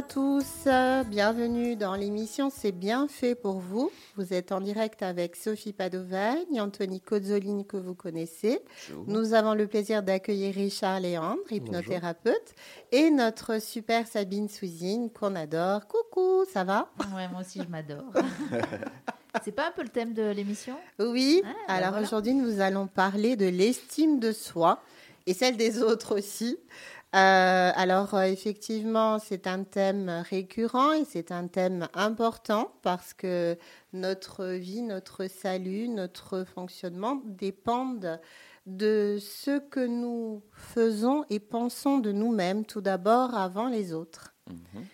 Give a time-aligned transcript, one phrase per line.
[0.00, 3.90] Bonjour à tous, bienvenue dans l'émission C'est bien fait pour vous.
[4.16, 8.62] Vous êtes en direct avec Sophie Padovagne, Anthony Cozzoline que vous connaissez.
[9.06, 12.54] Nous avons le plaisir d'accueillir Richard Léandre, hypnothérapeute,
[12.92, 15.86] et notre super Sabine Souzine qu'on adore.
[15.86, 16.90] Coucou, ça va?
[17.14, 18.10] Ouais, moi aussi je m'adore.
[19.44, 20.76] C'est pas un peu le thème de l'émission?
[20.98, 24.82] Oui, ah, ben alors aujourd'hui nous allons parler de l'estime de soi
[25.26, 26.58] et celle des autres aussi.
[27.16, 33.58] Euh, alors euh, effectivement, c'est un thème récurrent et c'est un thème important parce que
[33.92, 38.20] notre vie, notre salut, notre fonctionnement dépendent
[38.66, 44.32] de ce que nous faisons et pensons de nous-mêmes tout d'abord avant les autres.
[44.48, 44.84] Mhm.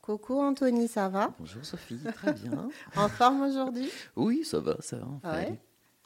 [0.00, 1.34] Coucou Anthony, ça va?
[1.38, 2.70] Bonjour Sophie, très bien.
[2.96, 3.90] en forme aujourd'hui?
[4.16, 5.42] Oui, ça va, ça va.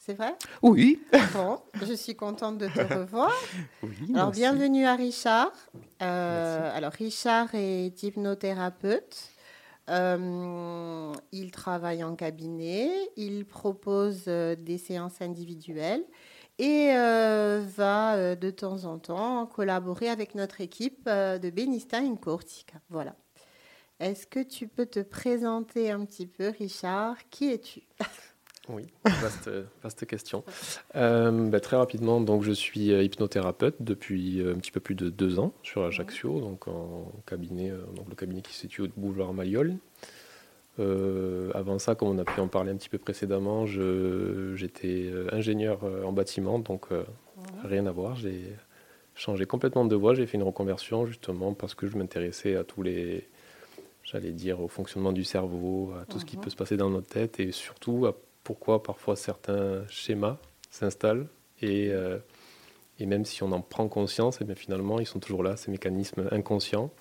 [0.05, 0.35] C'est vrai?
[0.61, 1.01] Oui.
[1.33, 3.31] Bon, je suis contente de te revoir.
[3.81, 5.53] Oui, alors, bienvenue à Richard.
[6.01, 9.29] Euh, alors, Richard est hypnothérapeute.
[9.89, 12.91] Euh, il travaille en cabinet.
[13.15, 16.03] Il propose euh, des séances individuelles
[16.59, 22.75] et va de temps en temps collaborer avec notre équipe de Benistain Cortica.
[22.89, 23.15] Voilà.
[24.01, 27.15] Est-ce que tu peux te présenter un petit peu, Richard?
[27.29, 27.83] Qui es-tu?
[28.69, 28.85] Oui,
[29.83, 30.43] vaste, question.
[30.95, 34.95] Euh, bah, très rapidement, donc je suis euh, hypnothérapeute depuis euh, un petit peu plus
[34.95, 38.87] de deux ans sur Ajaccio, donc en cabinet, donc le cabinet qui se situe au
[38.95, 39.75] boulevard Mayol.
[40.79, 46.13] avant ça, comme on a pu en parler un petit peu précédemment, j'étais ingénieur en
[46.13, 46.87] bâtiment, donc
[47.65, 48.15] rien à voir.
[48.15, 48.55] J'ai
[49.13, 52.81] changé complètement de voie, j'ai fait une reconversion justement parce que je m'intéressais à tous
[52.81, 53.27] les,
[54.03, 57.07] j'allais dire, au fonctionnement du cerveau, à tout ce qui peut se passer dans notre
[57.07, 60.37] tête et surtout à pourquoi parfois certains schémas
[60.69, 61.27] s'installent
[61.61, 62.17] et, euh,
[62.99, 65.55] et, même si on en prend conscience, et eh bien finalement ils sont toujours là,
[65.55, 66.91] ces mécanismes inconscients.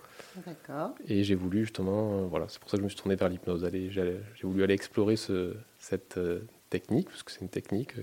[0.47, 0.95] D'accord.
[1.09, 3.29] Et j'ai voulu justement, euh, voilà, c'est pour ça que je me suis tourné vers
[3.29, 3.69] l'hypnose.
[3.73, 7.95] J'ai voulu aller explorer ce, cette euh, technique, parce que c'est une technique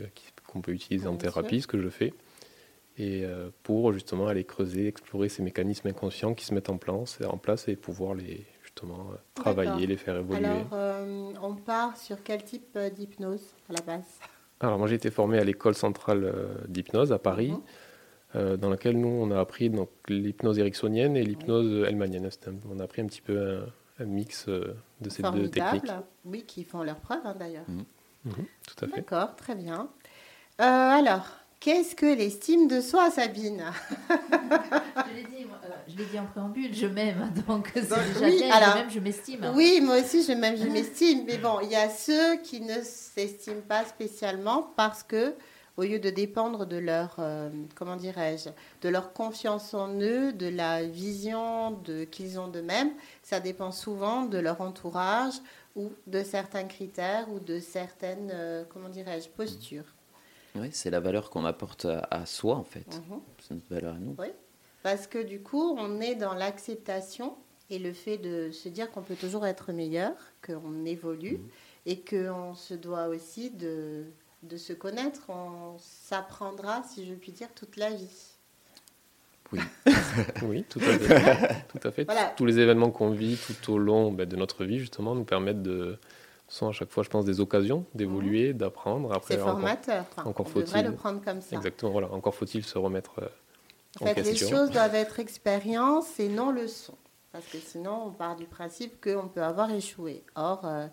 [0.47, 2.13] qu'on peut utiliser en thérapie, ce que je fais,
[2.97, 3.23] et
[3.63, 7.69] pour justement aller creuser, explorer ces mécanismes inconscients qui se mettent en place, en place
[7.69, 8.45] et pouvoir les,
[8.87, 10.45] euh, travailler, les faire évoluer.
[10.45, 14.19] Alors, euh, on part sur quel type euh, d'hypnose à la base?
[14.59, 16.33] Alors, moi, j'ai été formé à l'école centrale
[16.67, 17.53] d'hypnose à Paris,
[18.33, 18.57] mhm.
[18.57, 19.71] dans laquelle nous, on a appris
[20.09, 22.29] l'hypnose ericksonienne et l'hypnose helmanienne.
[22.69, 23.61] On a appris un petit peu
[23.99, 25.85] un, mix de ces deux techniques.
[26.25, 27.63] Oui, qui font leur preuve hein, d'ailleurs.
[27.69, 27.85] Mhm.
[28.25, 28.95] Mhm, tout à fait.
[28.97, 29.89] D'accord, très bien.
[30.57, 33.65] alors, Qu'est-ce que l'estime de soi, Sabine
[34.09, 38.69] Je l'ai dit, euh, dit, en préambule, je m'aime, donc c'est déjà oui, bien, alors,
[38.69, 39.51] je m'aime, je m'estime.
[39.55, 41.25] Oui, moi aussi, je m'aime, je m'estime.
[41.27, 45.35] Mais bon, il y a ceux qui ne s'estiment pas spécialement parce que,
[45.75, 50.47] au lieu de dépendre de leur, euh, comment dirais-je, de leur confiance en eux, de
[50.47, 55.35] la vision de, qu'ils ont d'eux-mêmes, ça dépend souvent de leur entourage
[55.75, 59.83] ou de certains critères ou de certaines, euh, comment dirais-je, postures.
[60.55, 62.87] Oui, c'est la valeur qu'on apporte à, soi, en fait.
[63.09, 63.19] Mhm.
[63.39, 64.15] C'est notre valeur à nous.
[64.17, 64.27] Oui,
[64.83, 67.35] parce que du coup, on est dans l'acceptation
[67.69, 70.13] et le fait de se dire qu'on peut toujours être meilleur,
[70.45, 71.49] qu'on évolue mhm.
[71.85, 74.05] et qu'on se doit aussi de,
[74.43, 75.29] de se connaître.
[75.29, 78.35] On s'apprendra, si je puis dire, toute la vie.
[79.51, 79.59] Oui,
[80.43, 81.65] oui tout à fait.
[81.79, 82.07] tout à fait.
[82.35, 85.63] Tous les événements qu'on vit tout au long ben, de notre vie, justement, nous permettent
[85.63, 85.97] de,
[86.49, 88.57] sont à chaque fois, je pense, des occasions d'évoluer, mhm.
[88.57, 89.13] d'apprendre.
[89.13, 90.05] Après, c'est formateur.
[90.25, 91.55] Encore, on devrait le prendre comme ça.
[91.55, 91.91] Exactement.
[91.91, 92.11] Voilà.
[92.11, 93.27] Encore faut-il se remettre euh,
[94.01, 96.95] en, fait, Les choses doivent être expérience et non leçon.
[97.31, 100.23] Parce que sinon, on part du principe qu'on peut avoir échoué.
[100.35, 100.87] Or, euh,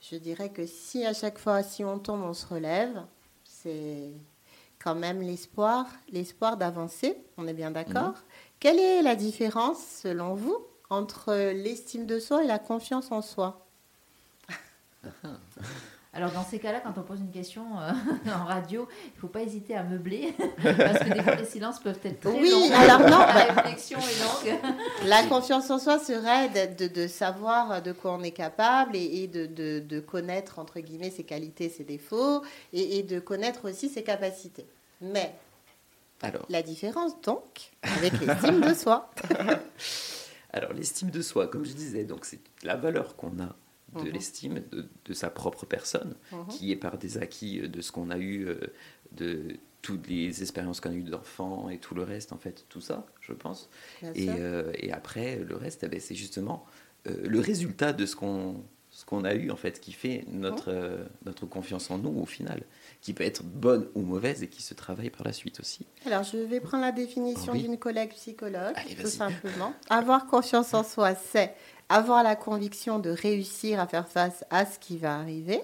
[0.00, 3.04] je dirais que si à chaque fois, si on tombe, on se relève,
[3.44, 4.10] c'est
[4.82, 7.16] quand même l'espoir, l'espoir d'avancer.
[7.36, 8.08] On est bien d'accord.
[8.08, 8.14] Mhm.
[8.58, 10.58] Quelle est la différence, selon vous,
[10.90, 13.63] entre l'estime de soi et la confiance en soi?
[16.14, 17.90] Alors dans ces cas-là, quand on pose une question euh,
[18.32, 20.32] en radio, il ne faut pas hésiter à meubler,
[20.62, 22.70] parce que des fois les silences peuvent être très oui, longs.
[22.72, 24.58] alors non, la bah, réflexion est longue.
[25.06, 29.46] La confiance en soi serait de, de, savoir de quoi on est capable et, de,
[29.46, 34.66] de, connaître, entre guillemets, ses qualités, ses défauts, et, et de connaître aussi ses capacités.
[35.00, 35.34] Mais
[36.22, 36.46] alors.
[36.48, 39.10] la différence donc avec l'estime de soi.
[40.52, 43.56] Alors l'estime de soi, comme je disais, donc c'est la valeur qu'on a
[43.94, 44.12] de mhm.
[44.12, 46.46] l'estime de, sa propre personne, mhm.
[46.48, 48.58] qui est par des acquis euh, de ce qu'on a eu, euh,
[49.12, 52.80] de toutes les expériences qu'on a eues d'enfants et tout le reste, en fait, tout
[52.80, 53.68] ça, je pense.
[54.14, 56.64] Et, euh, et, après, le reste, eh ben, c'est justement
[57.04, 58.64] le résultat de ce qu'on
[58.94, 62.26] ce qu'on a eu, en fait, qui fait notre, euh, notre confiance en nous au
[62.26, 62.62] final,
[63.00, 65.84] qui peut être bonne ou mauvaise et qui se travaille par la suite aussi.
[66.06, 69.74] Alors, je vais prendre la définition d'une collègue psychologue, tout simplement.
[69.90, 71.54] Avoir confiance en soi, c'est
[71.88, 75.60] avoir la conviction de réussir à faire face à ce qui va arriver.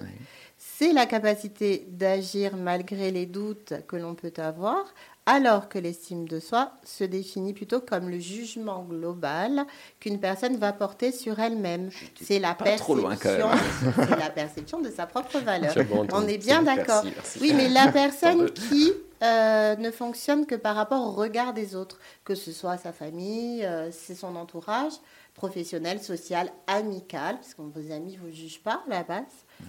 [0.59, 4.85] C'est la capacité d'agir malgré les doutes que l'on peut avoir,
[5.27, 9.65] alors que l'estime de soi se définit plutôt comme le jugement global
[10.01, 11.91] qu'une personne va porter sur elle-même.
[12.21, 12.97] C'est la perception,
[14.19, 15.75] la perception de sa propre valeur.
[16.13, 17.05] On est bien d'accord.
[17.41, 21.99] Oui, mais la personne qui euh, ne fonctionne que par rapport au regard des autres,
[22.25, 24.95] que ce soit sa famille, euh, c'est son entourage,
[25.35, 29.25] professionnel, social, amical, parce que vos amis ne vous jugent pas à la base.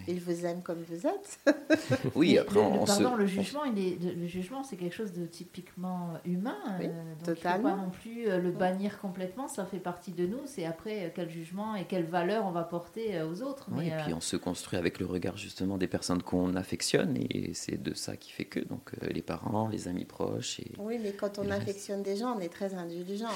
[0.07, 1.39] Ils vous aiment comme vous êtes.
[2.15, 6.13] oui, après, le, pardon, le jugement, il est, le jugement, c'est quelque chose de typiquement
[6.25, 6.57] humain.
[6.79, 7.69] Oui, euh, totalement.
[7.69, 9.47] Il ne faut pas non plus euh, le bannir complètement.
[9.47, 10.39] Ça fait partie de nous.
[10.45, 13.67] C'est après euh, quel jugement et quelle valeur on va porter aux autres.
[13.71, 17.53] Oui, et puis on se construit avec le regard justement des personnes qu'on affectionne, et
[17.53, 20.59] c'est de ça qui fait que donc les parents, les amis proches.
[20.59, 23.27] Et, oui, mais quand on affectionne des gens, on est très indulgent.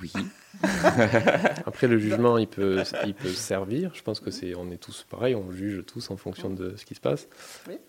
[0.00, 0.12] Oui.
[1.66, 3.90] Après, le jugement, il peut, il peut servir.
[3.94, 6.84] Je pense que c'est, on est tous pareils, on juge tous en fonction de ce
[6.84, 7.28] qui se passe.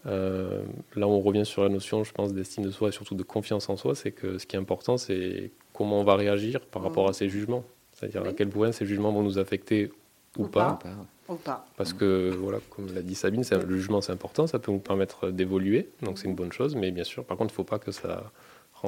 [0.05, 0.63] Euh,
[0.95, 3.69] là, on revient sur la notion, je pense, d'estime de soi et surtout de confiance
[3.69, 3.95] en soi.
[3.95, 7.29] C'est que ce qui est important, c'est comment on va réagir par rapport à ces
[7.29, 7.63] jugements.
[7.93, 9.91] C'est-à-dire à quel point ces jugements vont nous affecter
[10.37, 10.79] ou, pas.
[11.29, 11.65] Ou pas.
[11.77, 14.47] Parce que, voilà, comme l'a dit Sabine, le jugement, c'est important.
[14.47, 15.89] Ça peut nous permettre d'évoluer.
[16.01, 16.75] Donc, c'est une bonne chose.
[16.75, 18.31] Mais bien sûr, par contre, il ne faut pas que ça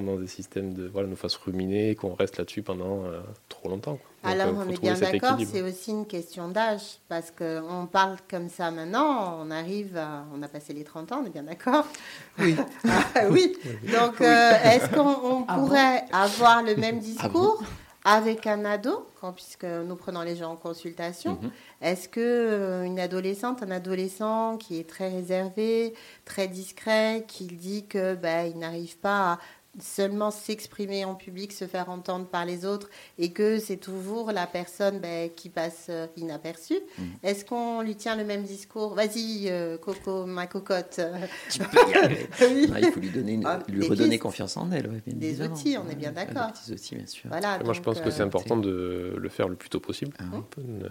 [0.02, 4.00] dans des systèmes de voilà nous fasse ruminer, qu'on reste là-dessus pendant euh, trop longtemps.
[4.24, 8.18] Alors euh, on est bien d'accord, c'est aussi une question d'âge parce que on parle
[8.30, 11.44] comme ça maintenant, on arrive, à, on a passé les 30 ans, on est bien
[11.44, 11.86] d'accord.
[12.38, 12.56] Oui.
[12.88, 13.56] Ah, oui.
[13.84, 17.64] Donc euh, est-ce qu'on ah pourrait avoir le même ah discours
[18.08, 21.52] avec un ado, quand, puisque nous prenons les gens en consultation, mhm.
[21.82, 28.14] est-ce que une adolescente, un adolescent qui est très réservé, très discret, qui dit que
[28.14, 29.40] ben, il n'arrive pas à
[29.80, 34.48] seulement s'exprimer en public, se faire entendre par les autres et que c'est toujours la
[34.48, 36.80] personne ben, qui passe euh, inaperçue.
[36.98, 37.04] Mm.
[37.24, 38.96] Est-ce qu'on lui tient le même discours?
[38.96, 41.02] Vas-y, euh, Coco, ma cocotte.
[41.50, 42.28] Tu peux y arriver.
[42.74, 45.02] Ah, il faut lui, donner ah, lui redonner confiance en elle.
[45.06, 46.52] des outils, on est bien d'accord.
[46.68, 47.30] Des outils, bien sûr.
[47.30, 50.16] Voilà, Moi, je pense que c'est euh, important de le faire le plus tôt possible,
[50.20, 50.24] ah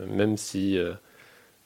[0.08, 0.78] même si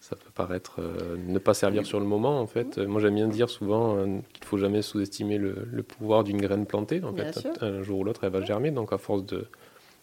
[0.00, 2.78] ça peut paraître euh, ne pas servir sur le moment en fait.
[2.78, 6.66] Moi j'aime bien dire souvent euh, qu'il faut jamais sous-estimer le, le, pouvoir d'une graine
[6.66, 7.02] plantée.
[7.02, 8.70] En fait, un jour ou l'autre elle va germer.
[8.70, 9.46] Donc à force de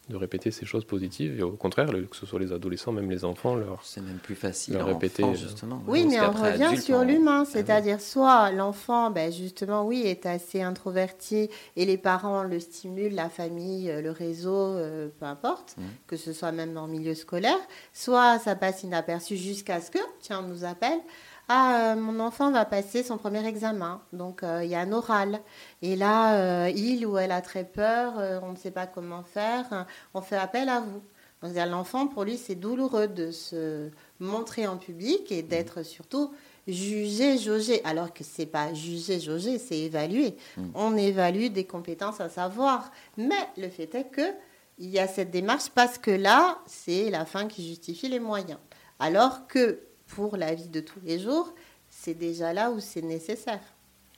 [0.09, 1.39] de répéter ces choses positives.
[1.39, 3.81] Et au contraire, que ce soit les adolescents, même les enfants, leur.
[3.83, 5.23] C'est même plus facile à répéter.
[5.23, 5.81] Euh, justement.
[5.87, 7.41] Oui, mais on revient sur l'humain.
[7.41, 13.15] Ah c'est-à-dire, soit l'enfant, ben, justement, oui, est assez introverti et les parents le stimulent,
[13.15, 15.83] la famille, euh, le réseau, euh, peu importe, mmh.
[16.07, 17.57] que ce soit même en milieu scolaire.
[17.93, 20.99] Soit ça passe inaperçu jusqu'à ce que, tiens, on nous appelle.
[21.47, 24.91] Ah, euh, mon enfant va passer son premier examen, donc euh, il y a un
[24.91, 25.41] oral.
[25.83, 28.13] Et là, euh, il ou elle a très peur,
[28.43, 31.01] on ne sait pas comment faire, on fait appel à vous.
[31.43, 36.33] L'enfant, pour lui, c'est douloureux de se montrer en public et d'être surtout
[36.67, 40.35] jugé, jaugé, alors que c'est pas jugé, jaugé, c'est évalué.
[40.57, 40.63] Mm.
[40.73, 42.91] On évalue des compétences à savoir.
[43.17, 44.33] Mais le fait est que
[44.79, 48.59] il y a cette démarche parce que là, c'est la fin qui justifie les moyens.
[48.99, 49.79] Alors que
[50.15, 51.53] pour la vie de tous les jours,
[51.89, 53.59] c'est déjà là où c'est nécessaire.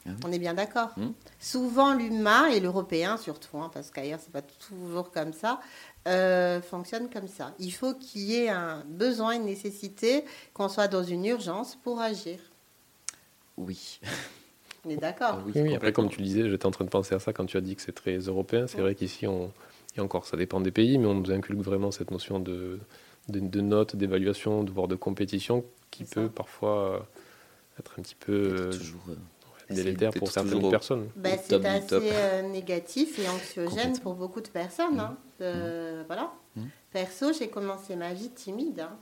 [0.05, 0.89] Ah On est bien d'accord.
[0.95, 1.09] Hmm.
[1.39, 5.59] Souvent, l'humain et l'européen surtout, hein, parce qu'ailleurs c'est pas toujours comme ça,
[6.07, 7.53] euh, fonctionne comme ça.
[7.59, 10.23] Il faut qu'il y ait un besoin, une nécessité,
[10.53, 12.39] qu'on soit dans une urgence pour agir.
[13.57, 13.99] Oui.
[14.85, 15.39] On est d'accord.
[15.39, 17.57] Ah oui, après, comme tu disais, j'étais en train de penser à ça quand tu
[17.57, 18.67] as dit que c'est très européen.
[18.67, 19.51] C'est vrai qu'ici, on,
[19.97, 22.79] et encore, ça dépend des pays, mais on nous inculque vraiment cette notion de,
[23.27, 26.99] de, de notes, d'évaluation, voire de compétition qui peut parfois euh,
[27.79, 28.71] être un petit peu euh,
[29.09, 31.09] euh, délétère pour certaines personnes.
[31.15, 32.11] Bah, c'est assez
[32.43, 34.99] négatif et anxiogène pour beaucoup de personnes.
[34.99, 35.17] Hein.
[35.39, 36.05] Mmh.
[36.07, 36.31] Voilà.
[36.55, 36.63] Mmh.
[36.91, 38.81] Perso, j'ai commencé ma vie timide.
[38.81, 38.97] Hein.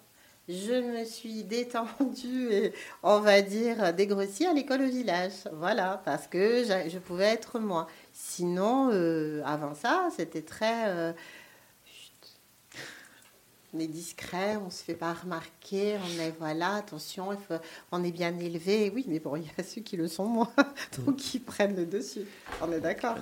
[0.48, 5.34] Je me suis détendue et, on va dire, dégrossie à l'école au village.
[5.54, 7.88] Voilà, parce que je pouvais être moi.
[8.14, 8.90] Sinon,
[9.44, 11.14] avant ça, c'était très
[13.76, 18.04] on est discret, on se fait pas remarquer, on est voilà, attention, il faut, on
[18.04, 18.92] est bien élevé.
[18.94, 20.52] Oui, mais bon, il y a ceux qui le sont moins,
[21.06, 22.26] donc qui prennent le dessus.
[22.62, 23.16] On est d'accord.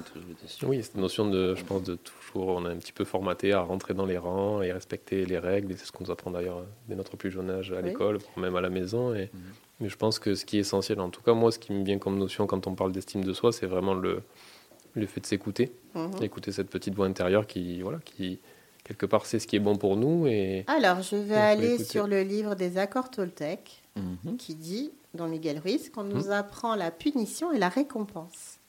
[0.63, 3.61] Oui, cette notion de, je pense, de toujours, on est un petit peu formaté à
[3.61, 5.71] rentrer dans les rangs et respecter les règles.
[5.71, 8.55] Et c'est ce qu'on nous apprend d'ailleurs dès notre plus jeune âge à l'école, même
[8.55, 9.13] à la maison.
[9.13, 9.41] Et, mhm.
[9.79, 11.83] Mais je pense que ce qui est essentiel, en tout cas moi, ce qui me
[11.83, 14.21] vient comme notion quand on parle d'estime de soi, c'est vraiment le,
[14.93, 16.21] le fait de s'écouter, mhm.
[16.21, 18.39] écouter cette petite voix intérieure qui, voilà, qui
[18.83, 20.27] quelque part, c'est ce qui est bon pour nous.
[20.27, 24.37] Et, Alors, je vais aller sur le livre des accords Toltec, mhm.
[24.37, 26.31] qui dit, dans Miguel Ruiz, qu'on nous mhm.
[26.31, 28.59] apprend la punition et la récompense,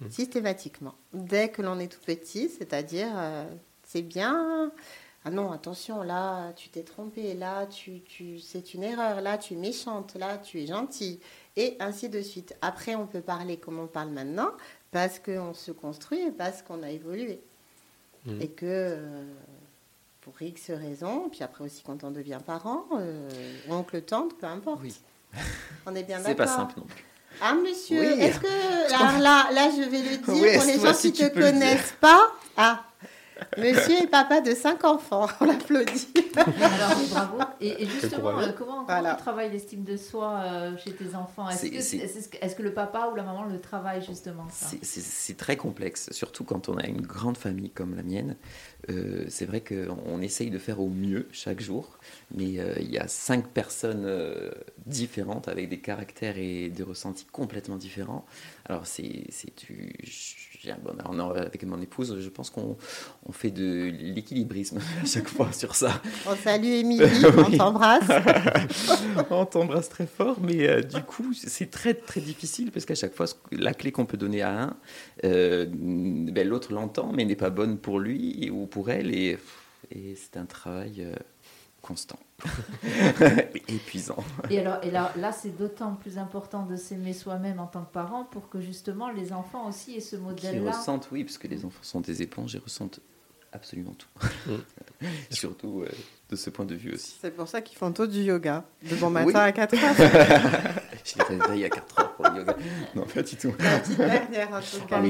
[0.00, 0.10] mhm.
[0.10, 3.44] systématiquement, dès que l'on est tout petit, c'est-à-dire, euh,
[3.84, 4.70] c'est bien.
[5.22, 9.52] Ah non, attention, là, tu t'es trompé, là, tu, tu, c'est une erreur, là, tu
[9.52, 11.20] es méchante, là, tu es gentille,
[11.56, 12.56] et ainsi de suite.
[12.62, 14.50] Après, on peut parler comme on parle maintenant,
[14.92, 17.42] parce qu'on se construit et parce qu'on a évolué.
[18.26, 18.40] Mm.
[18.40, 19.24] Et que euh,
[20.20, 23.28] pour X raisons, puis après aussi quand on devient parent, euh,
[23.68, 24.80] oncle, tante, peu importe.
[24.82, 24.94] Oui.
[25.86, 26.30] On est bien d'accord.
[26.30, 27.04] C'est pas simple non plus.
[27.40, 31.08] Ah monsieur, est-ce que alors là, là je vais le dire pour les gens qui
[31.08, 32.32] ne te connaissent pas.
[32.56, 32.84] Ah,
[33.58, 36.08] Monsieur et papa de cinq enfants, on l'applaudit.
[36.36, 37.38] Alors, bravo.
[37.60, 41.48] Et, justement, euh, comment, comment tu travailles l'estime de soi euh, chez tes enfants?
[41.48, 46.10] Est-ce que, est, que, le papa ou la maman le travaille justement C'est très complexe,
[46.12, 48.36] surtout quand on a une grande famille comme la mienne.
[48.88, 51.98] Euh, c'est vrai qu'on essaye de faire au mieux chaque jour,
[52.34, 54.08] mais il y a cinq personnes
[54.86, 58.24] différentes avec des caractères et des ressentis complètement différents.
[58.66, 59.26] Alors, c'est
[59.66, 59.92] du
[60.82, 62.76] bon, avec mon épouse, je pense qu'on
[63.26, 66.00] on fait de l'équilibrisme à chaque fois sur ça.
[66.26, 68.08] On salue Émilie, on t'embrasse.
[69.30, 73.14] on t'embrasse très fort, mais euh, du coup, c'est très très difficile parce qu'à chaque
[73.14, 74.76] fois, la clé qu'on peut donner à un,
[75.24, 79.38] euh, ben, l'autre l'entend, mais n'est pas bonne pour lui ou pour elle, et,
[79.90, 81.02] et c'est un travail.
[81.02, 81.14] Euh,
[81.82, 82.18] constant,
[83.68, 84.22] épuisant.
[84.50, 87.92] Et alors, et là, là c'est d'autant plus important de s'aimer soi-même en tant que
[87.92, 90.60] parent pour que justement les enfants aussi aient ce modèle-là.
[90.60, 93.00] Ils ressentent, oui, parce que les enfants sont des éponges et ressentent
[93.52, 94.08] absolument tout.
[94.46, 95.06] Mm.
[95.30, 95.88] Surtout euh,
[96.30, 97.16] de ce point de vue aussi.
[97.20, 99.80] C'est pour ça qu'ils font tout du yoga, de bon matin à 4 heures.
[101.04, 102.56] Je les réveille à 4 heures pour le yoga.
[102.94, 103.52] Non, pas du tout.
[103.58, 105.02] La petite dernière, en tout cas.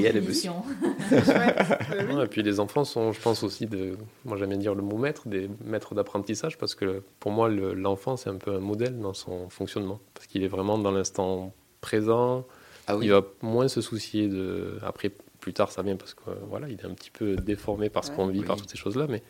[2.23, 4.97] et puis les enfants sont, je pense aussi, de, moi j'aime bien dire le mot
[4.97, 9.13] maître, des maîtres d'apprentissage, parce que pour moi, l'enfant, c'est un peu un modèle dans
[9.13, 9.99] son fonctionnement.
[10.13, 12.45] Parce qu'il est vraiment dans l'instant présent.
[12.87, 13.05] Ah oui.
[13.05, 14.79] Il va moins se soucier de.
[14.83, 18.03] Après, plus tard, ça vient parce que voilà, il est un petit peu déformé par
[18.03, 19.21] ce qu'on vit, par toutes ces choses-là, mais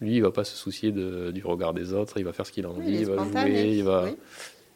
[0.00, 2.52] lui, il va pas se soucier de, du regard des autres, il va faire ce
[2.52, 4.06] qu'il a envie, il, va jouer, il va,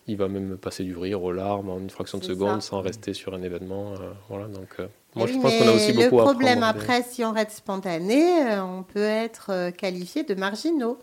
[0.07, 3.13] il va même passer du rire aux larmes en une fraction de seconde sans rester
[3.15, 3.93] sur un événement.
[3.93, 7.03] Euh, voilà, donc, euh, moi, je pense qu'on a aussi beaucoup à Le problème après,
[7.03, 10.99] si on reste spontané, euh, on peut être qualifié de marginaux.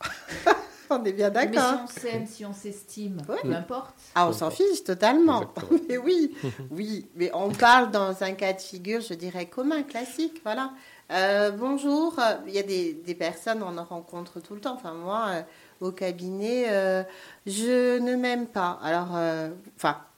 [0.90, 1.80] on est bien d'accord.
[1.82, 3.96] Mais si on s'aime, si on s'estime, peu importe.
[4.14, 5.52] Ah, on s'en fiche totalement.
[5.88, 6.34] mais oui,
[6.70, 7.08] oui.
[7.16, 10.70] Mais on parle dans un cas de figure, je dirais commun, classique, voilà.
[11.12, 12.16] Euh, bonjour,
[12.48, 14.74] il y a des, personnes, on en rencontre tout le temps.
[14.74, 15.42] Enfin, moi, euh,
[15.80, 17.04] au cabinet, euh,
[17.46, 18.78] je ne m'aime pas.
[18.82, 19.16] Alors,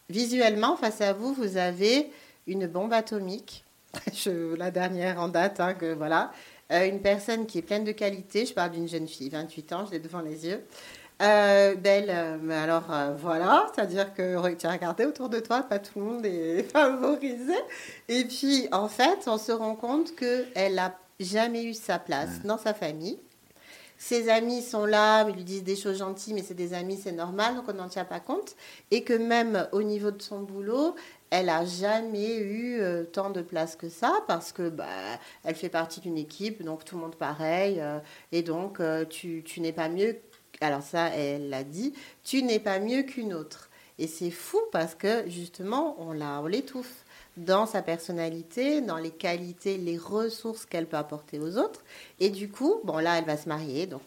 [0.09, 2.11] visuellement, face à vous, vous avez
[2.47, 3.65] une bombe atomique.
[4.57, 6.33] La dernière en date, hein, que voilà.
[6.71, 8.47] une personne qui est pleine de qualité.
[8.47, 10.65] Je parle d'une jeune fille, 28 ans, je l'ai devant les yeux.
[11.21, 15.65] Euh, belle, euh, mais alors euh, voilà, c'est-à-dire que tu as regardé autour de toi,
[15.65, 17.57] pas tout le monde est favorisé.
[18.07, 22.57] Et puis en fait, on se rend compte qu'elle n'a jamais eu sa place dans
[22.57, 23.19] sa famille.
[24.01, 27.11] Ses amis sont là, ils lui disent des choses gentilles, mais c'est des amis, c'est
[27.11, 28.55] normal, donc on n'en tient pas compte.
[28.93, 30.95] Et que même au niveau de son boulot,
[31.31, 32.81] elle a jamais eu
[33.13, 34.87] tant de place que ça parce que bah,
[35.43, 37.83] elle fait partie d'une équipe, donc tout le monde pareil,
[38.31, 40.17] et donc tu, tu n'es pas mieux
[40.61, 43.69] alors ça, elle l'a dit, tu n'es pas mieux qu'une autre.
[43.99, 47.05] Et c'est fou parce que justement, on on l'étouffe
[47.39, 51.85] dans sa personnalité, dans les qualités, les ressources qu'elle peut apporter aux autres.
[52.19, 54.03] Et du coup, bon là, elle va se marier, donc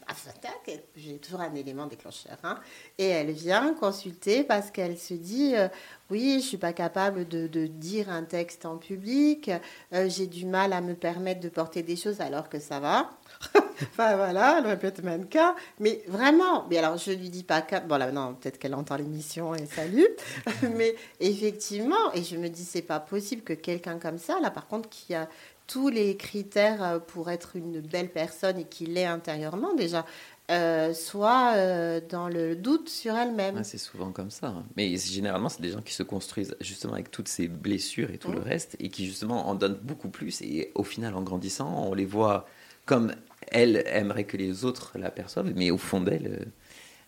[0.97, 2.37] j'ai toujours un élément déclencheur.
[2.43, 2.59] Hein,
[2.97, 5.69] et elle vient consulter parce qu'elle se dit, euh,
[6.11, 9.49] oui, je suis pas capable de, dire un texte en public,
[9.93, 13.09] euh, j'ai du mal à me permettre de porter des choses alors que ça va.
[13.55, 15.55] enfin voilà, elle répète mannequin.
[15.79, 19.55] Mais vraiment, mais alors je lui dis pas, bon là non, peut-être qu'elle entend l'émission
[19.55, 20.07] et salut.
[20.75, 24.67] mais effectivement, et je me dis c'est pas possible que quelqu'un comme ça, là par
[24.67, 25.29] contre qui a
[25.67, 30.05] tous les critères euh, pour être une belle personne et qui l'est intérieurement déjà,
[30.51, 33.63] euh, soit euh, dans le doute sur elle-même.
[33.63, 34.47] c'est souvent comme ça.
[34.47, 34.65] Hein.
[34.75, 38.31] Mais généralement, c'est des gens qui se construisent justement avec toutes ces blessures et tout
[38.31, 40.41] le reste, et qui justement en donnent beaucoup plus.
[40.41, 42.45] Et au final, en grandissant, on les voit
[42.85, 43.13] comme
[43.47, 46.45] elle aimerait que les autres la perçoivent, mais au fond d'elle, euh,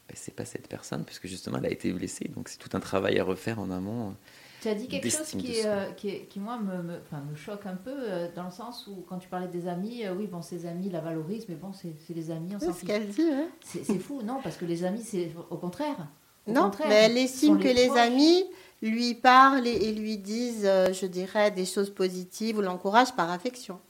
[0.08, 2.30] ben, c'est pas cette personne, puisque justement elle a été blessée.
[2.36, 4.16] Donc c'est tout un travail à refaire en amont.
[4.64, 7.76] Tu as dit quelque chose qui, euh, qui, qui, moi, me, me, me, choque un
[7.76, 10.90] peu, euh, dans le sens où, quand tu parlais des amis, oui, bon, ses amis
[10.90, 13.30] la valorisent, mais bon, c'est des amis, on s'en ce qu'elle dit,
[13.60, 16.08] C'est fou, non, parce que les amis, c'est au contraire.
[16.48, 18.46] non, mais elle estime que les, amis
[18.82, 23.82] lui parlent et, lui disent, je dirais, des choses positives ou l'encouragent par affection.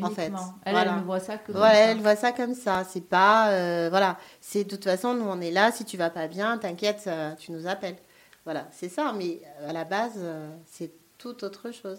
[0.00, 0.32] en fait.
[0.64, 2.84] Elle, elle ne voit ça que voilà, elle voit ça comme ça.
[2.88, 5.72] C'est pas, euh, voilà, c'est de toute façon, nous on est là.
[5.72, 7.98] Si tu vas pas bien, t'inquiète, euh, tu nous appelles.
[8.44, 9.12] Voilà, c'est ça.
[9.16, 10.20] Mais à la base,
[10.66, 11.98] c'est tout autre chose.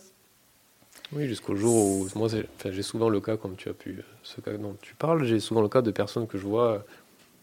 [1.12, 2.28] Oui, jusqu'au jour où moi
[2.66, 5.62] j'ai souvent le cas, comme tu as pu, ce cas dont tu parles, j'ai souvent
[5.62, 6.86] le cas de personnes que je vois.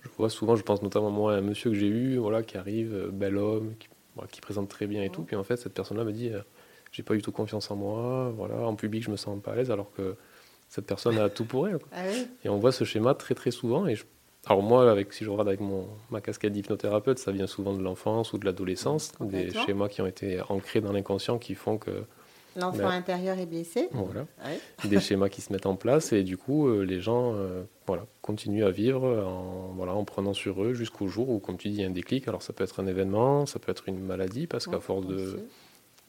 [0.02, 2.56] Je vois souvent, je pense notamment moi à un monsieur que j'ai eu, voilà, qui
[2.56, 3.88] arrive, bel homme, qui,
[4.30, 5.22] qui présente très bien et tout.
[5.22, 6.30] Puis en fait, cette personne-là me dit
[6.92, 9.56] j'ai pas du tout confiance en moi, voilà, en public je me sens pas à
[9.56, 10.16] l'aise alors que
[10.68, 11.78] cette personne a tout pour elle.
[11.92, 12.04] Ah
[12.44, 13.86] et on voit ce schéma très très souvent.
[13.86, 13.96] Et
[14.46, 17.82] alors moi, avec, si je regarde avec mon, ma casquette d'hypnothérapeute, ça vient souvent de
[17.82, 22.04] l'enfance ou de l'adolescence, des schémas qui ont été ancrés dans l'inconscient qui font que...
[22.56, 23.88] L'enfant ben, intérieur est blessé.
[23.92, 24.26] Voilà.
[24.84, 28.06] Des schémas qui se mettent en place et du coup, euh, les gens euh, voilà,
[28.22, 31.76] continuent à vivre en, voilà, en prenant sur eux jusqu'au jour où, comme tu dis,
[31.76, 32.26] il y a un déclic.
[32.26, 35.38] Alors ça peut être un événement, ça peut être une maladie, parce qu'à force de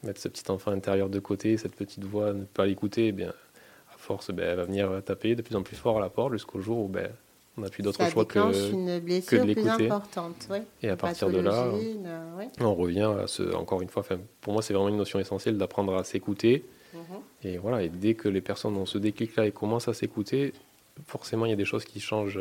[0.02, 3.32] mettre ce petit enfant intérieur de côté, cette petite voix, ne pas l'écouter, eh bien,
[3.94, 6.32] à force, ben, elle va venir taper de plus en plus fort à la porte
[6.32, 7.08] jusqu'au jour où ben,
[7.58, 8.38] on n'a plus d'autre choix que,
[8.72, 9.90] une que de l'écouter.
[10.50, 10.58] Oui.
[10.82, 14.02] Et à partir de là, euh, on revient à ce, encore une fois,
[14.40, 16.64] pour moi, c'est vraiment une notion essentielle d'apprendre à s'écouter.
[16.94, 17.00] Mhm.
[17.44, 20.54] Et voilà, et dès que les personnes ont ce déclic-là et commencent à s'écouter,
[21.06, 22.40] forcément, il y a des choses qui changent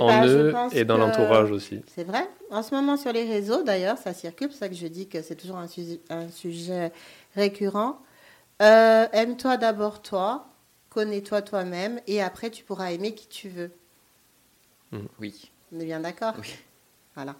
[0.00, 1.80] en eux et dans l'entourage aussi.
[1.86, 2.28] C'est vrai.
[2.50, 4.48] En ce moment, sur les réseaux, d'ailleurs, ça circule.
[4.52, 6.92] C'est ça que je dis que c'est toujours un sujet, un sujet
[7.34, 7.98] récurrent.
[8.62, 10.46] Euh, aime-toi d'abord toi,
[10.90, 13.72] connais-toi toi-même, et après, tu pourras aimer qui tu veux.
[14.94, 15.06] Mm.
[15.20, 15.50] Oui.
[15.72, 16.54] On est bien d'accord Oui.
[17.14, 17.34] Voilà.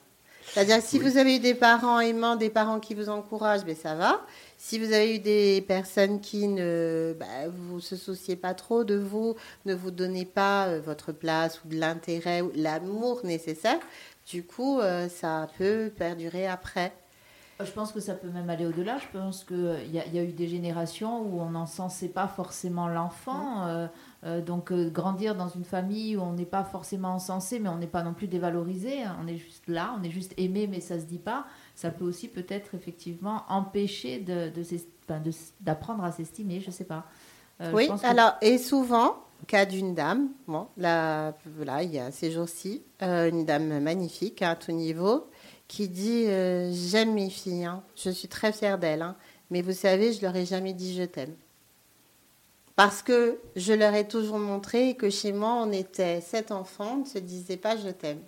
[0.47, 3.95] C'est-à-dire si vous avez eu des parents aimants, des parents qui vous encouragent, ben ça
[3.95, 4.21] va.
[4.59, 8.97] Si vous avez eu des personnes qui ne bah, vous se souciez pas trop de
[8.97, 13.81] vous, ne vous donnez pas euh, votre place ou de l'intérêt ou l'amour nécessaire,
[14.31, 16.93] du coup, euh, ça peut perdurer après.
[17.61, 18.99] Je pense que ça peut même aller au-delà.
[18.99, 22.89] Je pense qu'il euh, y, y, a eu des générations où on n'encensait pas forcément
[22.89, 23.65] l'enfant.
[23.65, 23.69] Mmh.
[23.69, 23.87] Euh,
[24.41, 27.87] donc euh, grandir dans une famille où on n'est pas forcément encensé, mais on n'est
[27.87, 29.19] pas non plus dévalorisé, hein.
[29.23, 31.45] on est juste là, on est juste aimé, mais ça se dit pas.
[31.75, 34.51] Ça peut aussi peut-être effectivement empêcher de,
[35.61, 37.05] d'apprendre à s'estimer, je sais pas.
[37.61, 42.31] Euh, oui, alors et souvent cas d'une dame, bon, là, voilà, il y a ces
[42.31, 45.27] jours-ci, une dame magnifique à tout niveau
[45.69, 46.25] qui dit
[46.73, 47.83] j'aime mes filles, hein.
[47.95, 49.17] je suis très fière d'elles, hein.
[49.51, 51.35] mais vous savez, je leur ai jamais dit je t'aime.
[52.77, 57.01] Parce que je leur ai toujours montré que chez moi, on était sept enfants, on
[57.03, 58.21] ne se disait pas je t'aime.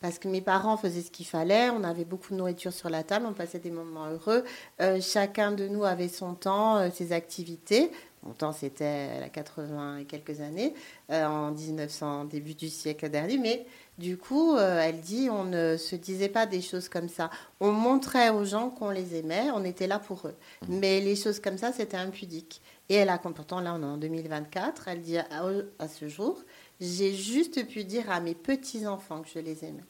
[0.00, 3.02] Parce que mes parents faisaient ce qu'il fallait, on avait beaucoup de nourriture sur la
[3.02, 4.44] table, on passait des moments heureux.
[4.82, 7.90] Euh, chacun de nous avait son temps, euh, ses activités.
[8.22, 10.74] Mon temps, c'était à 80 et quelques années,
[11.10, 13.38] euh, en 1900, début du siècle dernier.
[13.38, 13.64] Mais
[13.96, 17.30] du coup, elle dit, on ne se disait pas des choses comme ça.
[17.60, 20.34] On montrait aux gens qu'on les aimait, on était là pour eux.
[20.68, 20.78] Mmh.
[20.80, 22.60] Mais les choses comme ça, c'était impudique.
[22.88, 26.42] Et elle a, pourtant là on est en 2024, elle dit à, ce jour,
[26.80, 29.84] j'ai juste pu dire à mes petits-enfants que je les aimais.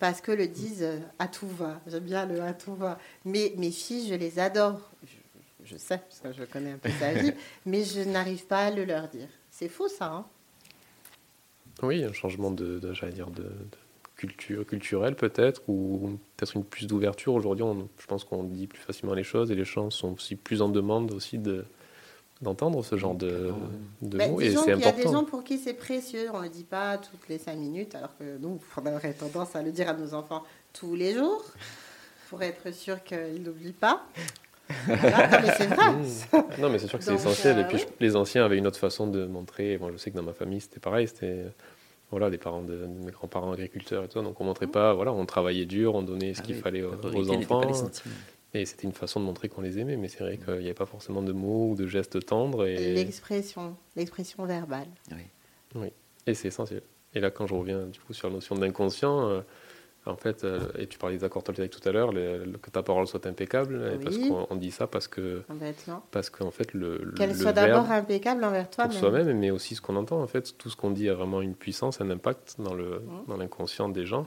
[0.00, 2.98] Parce que le disent euh, à tout va, j'aime bien le à tout va.
[3.24, 4.90] Mais mes filles, je les adore.
[5.62, 7.32] Je, sais, parce que je connais un peu sa vie,
[7.66, 9.28] mais je n'arrive pas à le leur dire.
[9.50, 10.26] C'est faux ça, hein
[11.82, 13.46] Oui, un changement de, j'allais dire, de,
[14.16, 17.34] culture, culturelle peut-être, ou peut-être une plus d'ouverture.
[17.34, 17.64] Aujourd'hui,
[17.98, 20.70] je pense qu'on dit plus facilement les choses et les gens sont aussi plus en
[20.70, 21.66] demande aussi de,
[22.42, 23.52] d'entendre ce genre de,
[24.02, 24.40] de bah, mots.
[24.40, 24.78] Et c'est important.
[24.78, 26.28] Il y a des gens pour qui c'est précieux.
[26.32, 29.54] On ne le dit pas toutes les cinq minutes, alors que nous, on aurait tendance
[29.56, 31.44] à le dire à nos enfants tous les jours
[32.28, 34.06] pour être sûr qu'ils n'oublient pas.
[34.88, 35.92] non, mais c'est vrai.
[35.92, 36.60] Mmh.
[36.60, 37.58] Non, mais c'est sûr que c'est essentiel.
[37.58, 39.76] et puis, euh, les anciens avaient une autre façon de montrer.
[39.78, 41.08] Moi, je sais que dans ma famille, c'était pareil.
[41.08, 41.46] C'était
[42.12, 44.22] voilà, des parents de, mes grands-parents agriculteurs et tout.
[44.22, 44.72] Donc, on montrait mmh.
[44.72, 44.94] pas.
[44.94, 47.62] Voilà, on travaillait dur, on donnait ce ah qu'il fallait aux, aux enfants.
[48.52, 50.74] Et c'était une façon de montrer qu'on les aimait, mais c'est vrai qu'il n'y avait
[50.74, 52.66] pas forcément de mots ou de gestes tendres.
[52.66, 52.94] Et...
[52.94, 54.88] L'expression, l'expression verbale.
[55.12, 55.22] Oui.
[55.76, 55.92] oui.
[56.26, 56.82] Et c'est essentiel.
[57.14, 59.40] Et là, quand je reviens du coup sur la notion d'inconscient, euh,
[60.06, 63.06] en fait, euh, et tu parlais des accords tolténiques tout à l'heure, que ta parole
[63.06, 64.04] soit impeccable, oui.
[64.04, 65.42] parce qu'on dit ça parce que,
[66.10, 69.80] parce qu'en fait le qu'elle soit d'abord impeccable envers toi, pour soi-même, mais aussi ce
[69.80, 70.22] qu'on entend.
[70.22, 73.28] En fait, tout ce qu'on dit a vraiment une puissance, un impact dans le mmh.
[73.28, 74.26] dans l'inconscient des gens.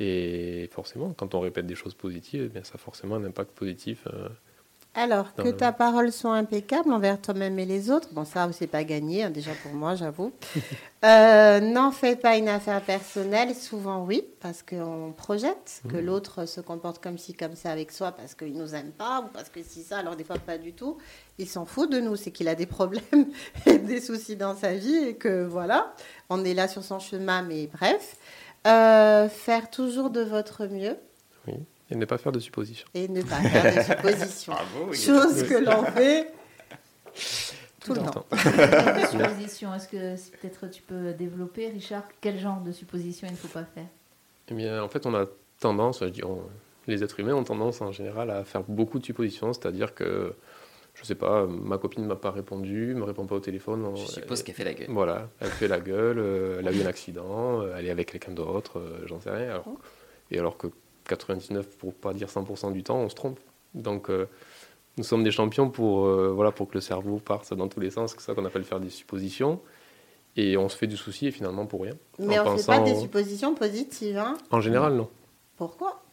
[0.00, 3.52] Et forcément, quand on répète des choses positives, eh bien, ça a forcément un impact
[3.52, 4.08] positif.
[4.12, 4.28] Euh,
[4.94, 8.82] Alors, que ta parole soit impeccable envers toi-même et les autres, bon, ça, c'est pas
[8.82, 10.32] gagné, hein, déjà pour moi, j'avoue.
[11.04, 16.00] euh, N'en fais pas une affaire personnelle, souvent oui, parce qu'on projette que mmh.
[16.04, 19.28] l'autre se comporte comme ci, comme ça avec soi, parce qu'il nous aime pas, ou
[19.32, 20.98] parce que si ça, alors des fois pas du tout.
[21.38, 23.30] Il s'en fout de nous, c'est qu'il a des problèmes
[23.66, 25.94] et des soucis dans sa vie, et que voilà,
[26.30, 28.16] on est là sur son chemin, mais bref.
[28.66, 30.96] Euh, faire toujours de votre mieux.
[31.46, 31.54] Oui,
[31.90, 32.86] et ne pas faire de suppositions.
[32.94, 34.54] Et ne pas faire de suppositions.
[34.92, 36.32] Chose que l'on fait
[37.80, 38.26] Tout, le temps.
[38.32, 43.64] Est-ce que peut-être tu peux développer, Richard, quel genre de supposition il ne faut pas
[43.64, 43.86] faire?
[44.48, 45.26] Eh bien, en fait, on a
[45.60, 46.22] tendance, je dis,
[46.86, 50.34] les êtres humains ont tendance en général à faire beaucoup de suppositions, c'est-à-dire que
[50.94, 53.94] je sais pas, ma copine m'a pas répondu, me répond pas au téléphone.
[53.96, 54.86] Je suppose qu'elle fait la gueule.
[54.90, 58.12] Voilà, elle fait la gueule, euh, elle a eu un accident, euh, elle est avec
[58.12, 59.50] quelqu'un d'autre, euh, j'en sais rien.
[59.50, 59.66] Alors,
[60.30, 60.68] et alors que
[61.08, 63.40] 99, pour pas dire 100% du temps, on se trompe.
[63.74, 64.08] Donc
[64.96, 68.12] nous sommes des champions pour, voilà, pour que le cerveau parte dans tous les sens,
[68.12, 69.60] c'est ça qu'on appelle faire des suppositions.
[70.36, 71.94] Et on se fait du souci et finalement pour rien.
[72.18, 74.16] Mais on ne fait pas des suppositions positives.
[74.16, 75.08] Hein en général, non.
[75.56, 76.03] Pourquoi?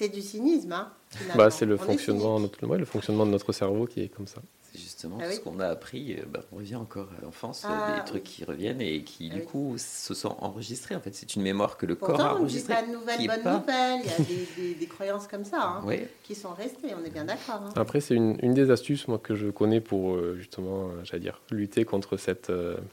[0.00, 0.72] C'est du cynisme.
[0.72, 0.90] Hein
[1.36, 4.40] bah, c'est le fonctionnement, notre, le fonctionnement de notre cerveau qui est comme ça.
[4.62, 6.14] C'est justement ah ce qu'on a appris.
[6.14, 9.34] Euh, bah, on revient encore à l'enfance, ah des trucs qui reviennent et qui, ah
[9.34, 10.96] du coup, se sont enregistrés.
[10.96, 12.72] En fait, c'est une mémoire que le corps a enregistrée.
[12.72, 14.00] pas de nouvelles bonnes nouvelles.
[14.02, 16.94] Il y a des, croyances comme ça hein, qui sont restées.
[16.98, 17.60] On est bien d'accord.
[17.62, 17.72] Hein.
[17.76, 21.24] Après, c'est une, une, des astuces moi, que je connais pour euh, justement, euh, j'allais
[21.24, 22.50] dire, lutter contre cette,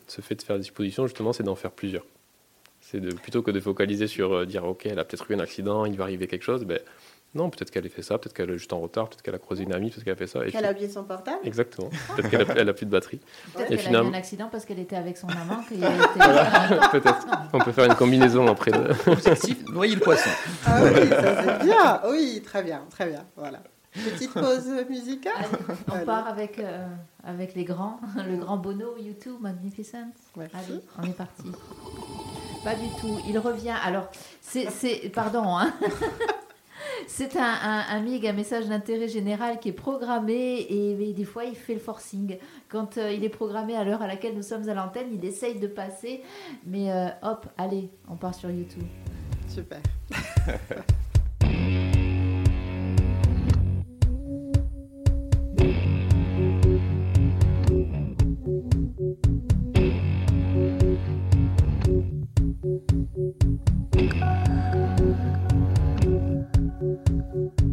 [0.08, 2.04] ce fait de faire des suppositions, justement, c'est d'en faire plusieurs.
[2.90, 5.86] C'est de, plutôt que de focaliser sur dire, OK, elle a peut-être eu un accident,
[5.86, 6.80] il va arriver quelque chose, ben,
[7.36, 9.40] non, peut-être qu'elle a fait ça, peut-être qu'elle est juste en retard, peut-être qu'elle a
[9.40, 10.46] croisé une amie, peut-être qu'elle a fait ça.
[10.46, 11.90] Qu'elle a oublié son portable Exactement.
[12.16, 13.20] Peut-être qu'elle a, a, plus de batterie.
[13.54, 14.10] Peut-être qu'elle finalement...
[14.10, 15.62] a eu un accident parce qu'elle était avec son maman.
[16.92, 17.28] peut-être.
[17.54, 18.72] On peut faire une combinaison après.
[18.72, 19.12] De...
[19.12, 20.30] Objectif, noyer le poisson.
[20.66, 22.02] Ah oui, ça c'est bien.
[22.10, 23.26] Oui, très bien, très bien.
[23.36, 23.62] Voilà.
[24.04, 25.46] Petite pause musicale.
[25.92, 26.88] on part avec, euh,
[27.24, 30.12] avec les grands, le grand Bono, YouTube, Magnificent.
[30.38, 31.52] Allez, on est parti.
[32.64, 33.20] Pas du tout.
[33.28, 33.76] Il revient.
[33.84, 34.10] Alors,
[34.42, 35.12] c'est.
[35.14, 35.74] Pardon, hein.
[37.08, 37.44] C'est un,
[37.90, 41.80] un, MIG, un message d'intérêt général qui est programmé et, des fois il fait le
[41.80, 42.38] forcing.
[42.70, 45.60] Quand euh, il est programmé à l'heure à laquelle nous sommes à l'antenne, il essaye
[45.60, 46.22] de passer.
[46.66, 48.84] Mais euh, hop, allez, on part sur YouTube.
[49.48, 49.80] Super.
[63.18, 63.44] Thank
[66.04, 67.67] you.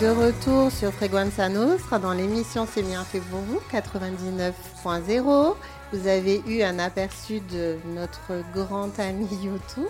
[0.00, 5.54] De retour sur Freguenza Nostra dans l'émission C'est bien fait pour vous 99.0.
[5.92, 9.88] Vous avez eu un aperçu de notre grand ami YouTube,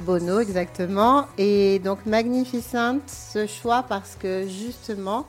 [0.00, 1.26] Bono exactement.
[1.38, 5.26] Et donc Magnificent, ce choix parce que justement,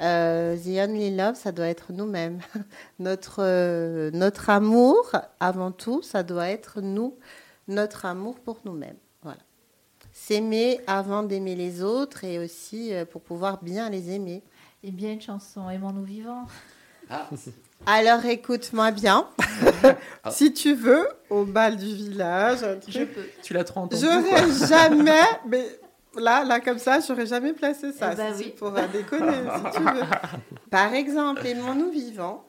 [0.00, 2.38] euh, The Only Love, ça doit être nous-mêmes.
[3.38, 7.18] euh, notre amour, avant tout, ça doit être nous,
[7.68, 8.96] notre amour pour nous-mêmes
[10.32, 14.42] s'aimer avant d'aimer les autres et aussi euh, pour pouvoir bien les aimer.
[14.82, 16.46] Et bien une chanson, Aimons-nous vivants.
[17.10, 17.28] Ah.
[17.84, 19.26] Alors écoute-moi bien,
[20.24, 20.30] ah.
[20.30, 22.60] si tu veux, au bal du village.
[22.88, 23.26] Je peux.
[23.42, 24.02] Tu l'as trop entendu.
[24.02, 25.66] J'aurais jamais, mais
[26.16, 28.10] là, là comme ça, j'aurais jamais placé ça.
[28.12, 28.54] Eh ben oui.
[28.56, 30.02] Pour déconner, si tu veux.
[30.70, 32.44] Par exemple, Aimons-nous vivants.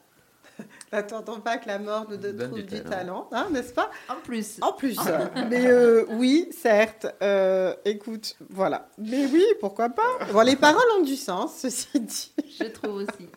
[0.93, 3.89] N'attendons pas que la mort nous trouve du, talent, hein, n'est-ce pas?
[4.08, 4.60] En plus.
[4.62, 4.95] En plus.
[5.49, 7.08] Mais euh, oui, certes.
[7.23, 8.88] Euh, écoute, voilà.
[8.99, 10.03] Mais oui, pourquoi pas?
[10.32, 12.32] Bon, les paroles ont du sens, ceci dit.
[12.60, 13.27] Je trouve aussi.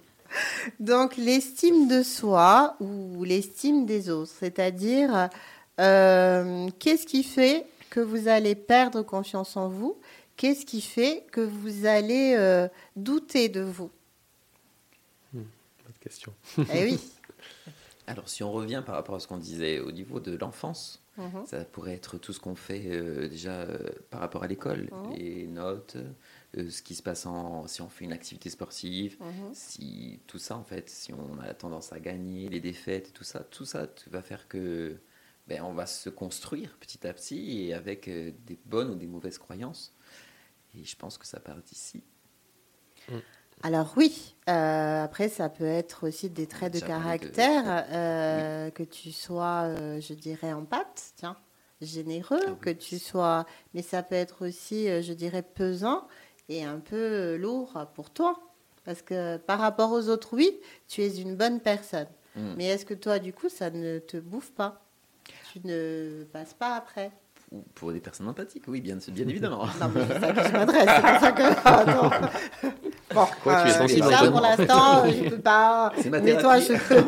[0.81, 5.31] Donc, l'estime de soi ou l'estime des autres, c'est-à-dire
[5.81, 9.97] euh, qu'est-ce qui fait que vous allez perdre confiance en vous?
[10.37, 13.91] Qu'est-ce qui fait que vous allez douter de vous?
[15.33, 15.45] Hmm,
[16.03, 16.35] question.
[16.59, 17.01] Eh oui.
[18.07, 21.45] Alors, si on revient par rapport à ce qu'on disait au niveau de l'enfance, mhm.
[21.45, 23.79] ça pourrait être tout ce qu'on fait euh, déjà euh,
[24.11, 25.17] par rapport à l'école, mhm.
[25.17, 25.97] les notes,
[26.57, 29.51] euh, ce qui se passe en, si on fait une activité sportive, mhm.
[29.53, 33.41] si tout ça en fait, si on a tendance à gagner, les défaites, tout ça,
[33.41, 34.97] tout ça va faire que
[35.49, 39.39] ben, on va se construire petit à petit et avec des bonnes ou des mauvaises
[39.39, 39.95] croyances.
[40.75, 42.03] Et je pense que ça part d'ici.
[43.63, 49.13] Alors oui, euh, après ça peut être aussi des traits de caractère, euh, que tu
[49.13, 51.37] sois, euh, je dirais, en pâte, tiens,
[51.81, 56.07] généreux, ah que tu sois, mais ça peut être aussi, je dirais, pesant
[56.49, 58.39] et un peu lourd pour toi.
[58.85, 62.07] Parce que par rapport aux autres, oui, tu es une bonne personne.
[62.37, 62.55] Hmm.
[62.57, 64.87] Mais est-ce que toi, du coup, ça ne te bouffe pas?
[65.53, 67.11] Tu ne passes pas après?
[67.75, 69.67] Pour des personnes empathiques, oui, bien, bien évidemment.
[69.81, 71.43] non, mais c'est ça que je m'adresse, c'est ça que.
[71.65, 72.31] Ah,
[73.15, 75.93] Bon, Quoi, tu es euh, sensible ça, pour l'instant, je ne peux pas.
[76.11, 77.03] Mais toi, je peux.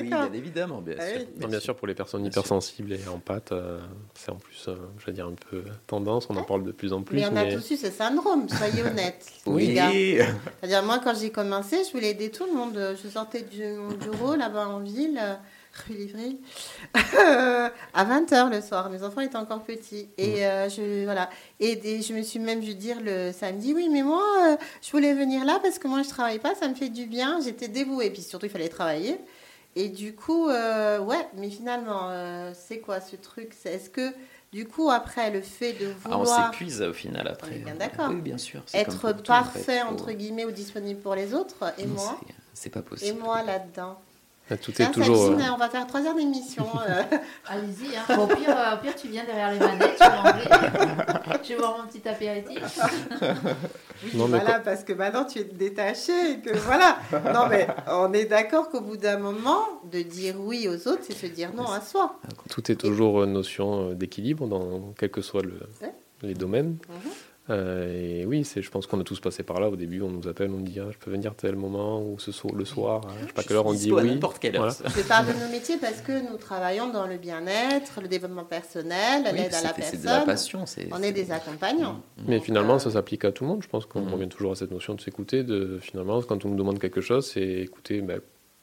[0.00, 1.48] oui, bien évidemment, bien ah sûr.
[1.48, 3.80] bien, sûr, pour les personnes hypersensibles et en pâte, euh,
[4.14, 6.94] c'est en plus, euh, je vais dire, un peu tendance, on en parle de plus
[6.94, 7.16] en plus.
[7.16, 9.26] Mais on a tous eu ce syndrome, soyez honnêtes.
[9.46, 9.78] oui.
[10.60, 12.96] C'est-à-dire, moi, quand j'ai commencé, je voulais aider tout le monde.
[13.02, 15.20] Je sortais du, du bureau là-bas en ville
[15.74, 16.40] rue Livry,
[16.94, 18.90] à 20h le soir.
[18.90, 20.08] Mes enfants étaient encore petits.
[20.18, 21.30] Et, euh, je, voilà.
[21.60, 25.14] et, je me suis même vu dire le samedi, oui, mais moi, euh, je voulais
[25.14, 27.40] venir là parce que moi, je travaille pas, ça me fait du bien.
[27.42, 28.10] J'étais dévouée.
[28.10, 29.18] Puis surtout, il fallait travailler.
[29.76, 32.10] Et du coup, euh, ouais, mais finalement,
[32.54, 33.52] c'est quoi ce truc?
[33.64, 34.12] Est-ce que,
[34.52, 36.22] du coup, après, le fait de vouloir...
[36.28, 37.58] Ah, on s'épuise au final après.
[37.58, 38.10] bien d'accord.
[38.10, 38.62] Oui, bien sûr.
[38.72, 41.74] Être parfait, entre guillemets, ou disponible pour les autres.
[41.78, 42.20] Et moi
[42.52, 43.18] C'est pas possible.
[43.18, 43.98] Et moi, là-dedans
[44.60, 45.30] tout est toujours.
[45.30, 46.66] Euh, on va faire trois heures d'émission.
[46.86, 47.02] Euh.
[47.46, 47.96] Allez-y.
[47.96, 48.18] Hein.
[48.18, 49.98] au, pire, euh, au, pire, tu viens derrière les manettes,
[51.42, 52.78] tu Je vais voir mon petit apéritif.
[54.04, 56.98] Oui, non, voilà, parce que maintenant tu es détaché et que voilà.
[57.32, 61.14] Non, mais on est d'accord qu'au bout d'un moment, de dire oui aux autres, c'est
[61.14, 62.18] se dire non à soi.
[62.50, 65.58] Tout est toujours notion d'équilibre dans quel que soit le,
[66.22, 66.76] les domaines.
[66.88, 67.10] Mhm.
[67.50, 69.68] Euh, et oui, c'est, je pense qu'on a tous passé par là.
[69.68, 72.32] Au début, on nous appelle, on dit ah, je peux venir tel moment ou ce
[72.32, 73.02] soir, le soir.
[73.06, 74.08] Hein, je sais pas quelle heure on dit oui.
[74.08, 74.70] n'importe quelle heure.
[74.70, 79.24] Je parle de nos métiers parce que nous travaillons dans le bien-être, le développement personnel,
[79.24, 80.00] l'aide à la personne.
[80.00, 80.64] C'est de la passion.
[80.90, 82.00] on est, des accompagnants.
[82.16, 82.22] Mm.
[82.28, 83.62] Mais finalement, ça s'applique à tout le monde.
[83.62, 84.12] Je pense qu'on mm.
[84.12, 85.44] revient toujours à cette notion de s'écouter.
[85.44, 88.20] De finalement, quand on nous demande quelque chose, c'est écouter ben,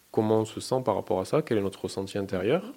[0.10, 2.74] comment on se sent par rapport à ça, quel est notre ressenti intérieur,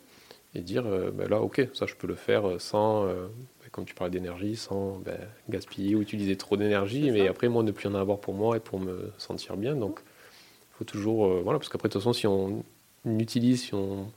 [0.55, 3.27] et dire euh, ben là, ok, ça je peux le faire sans euh,
[3.75, 7.73] comme tu parlais d'énergie, sans ben, gaspiller ou utiliser trop d'énergie, mais après, moi, ne
[7.73, 9.75] plus en avoir pour moi et pour me sentir bien.
[9.75, 11.27] Donc, il faut toujours.
[11.27, 12.65] Euh, voilà, parce qu'après, de toute façon, si on
[13.05, 14.13] utilise, si on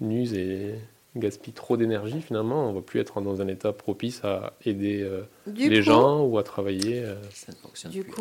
[0.00, 0.76] use et
[1.16, 5.02] gaspille trop d'énergie, finalement, on ne va plus être dans un état propice à aider
[5.02, 7.14] euh, les gens ou à travailler euh,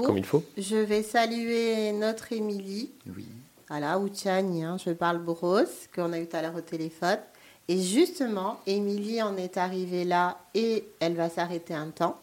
[0.04, 0.44] comme il faut.
[0.58, 2.92] Je vais saluer notre Émilie.
[3.16, 3.26] Oui.
[3.70, 7.20] Voilà, ou Tchani, hein, je parle brosse, qu'on a eu tout à l'heure au téléphone.
[7.70, 12.20] Et justement, Émilie en est arrivée là et elle va s'arrêter un temps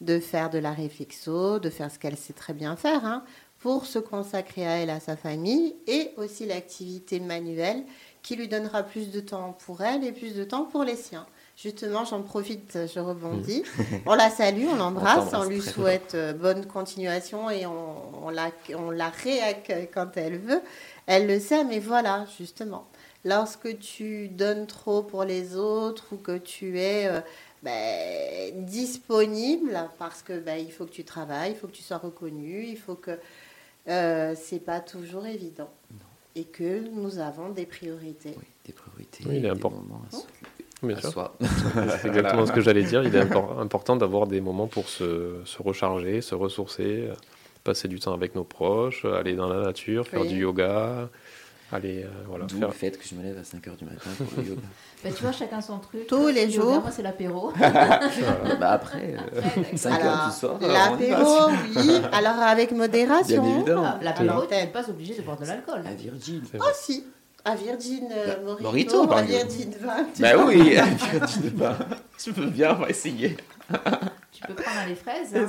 [0.00, 3.24] de faire de la réflexo, de faire ce qu'elle sait très bien faire, hein,
[3.58, 7.84] pour se consacrer à elle, à sa famille, et aussi l'activité manuelle
[8.22, 11.26] qui lui donnera plus de temps pour elle et plus de temps pour les siens.
[11.56, 13.64] Justement, j'en profite, je rebondis.
[14.06, 18.52] On la salue, on l'embrasse, on, lui souhaite euh, bonne continuation et on, on, la,
[18.76, 20.60] on la réaccueille quand elle veut.
[21.06, 22.86] Elle le sait, mais voilà, justement
[23.28, 27.20] lorsque tu donnes trop pour les autres ou que tu es euh,
[27.62, 31.98] ben, disponible parce que ben, il faut que tu travailles, il faut que tu sois
[31.98, 33.18] reconnu, il faut que
[33.88, 35.70] euh, c'est pas toujours évident
[36.34, 38.34] et que nous avons des priorités.
[38.36, 39.24] Oui, des priorités.
[39.26, 39.84] Oui, il est important.
[42.00, 43.02] C'est exactement ce que j'allais dire.
[43.02, 47.08] Il est important d'avoir des moments pour se, se, recharger, se ressourcer,
[47.64, 51.08] passer du temps avec nos proches, aller dans la nature, faire du yoga,
[51.70, 52.46] Allez, euh, voilà.
[52.46, 54.62] D'où le fait que je me lève à 5h du matin pour le yoga.
[55.04, 56.06] bah, tu vois, chacun son truc.
[56.06, 56.80] Tous les jours.
[56.80, 57.52] moi, c'est l'apéro.
[57.58, 59.16] bah après,
[59.74, 60.58] 5h du soir.
[60.60, 62.00] L'apéro, oui.
[62.12, 63.42] Alors, avec modération.
[63.42, 63.98] Bien évidemment.
[64.00, 65.82] L'apéro, tu n'es pas obligé de boire de l'alcool.
[65.86, 66.42] À Virgin.
[66.58, 67.04] Oh, si.
[67.44, 70.06] À Virgin euh, Morito, à Virgin Vin.
[70.18, 71.78] Bah oui, à Virgin Vin.
[72.18, 73.36] Je peux bien, on va essayer.
[74.38, 75.34] Tu peux prendre les fraises.
[75.34, 75.48] Hein,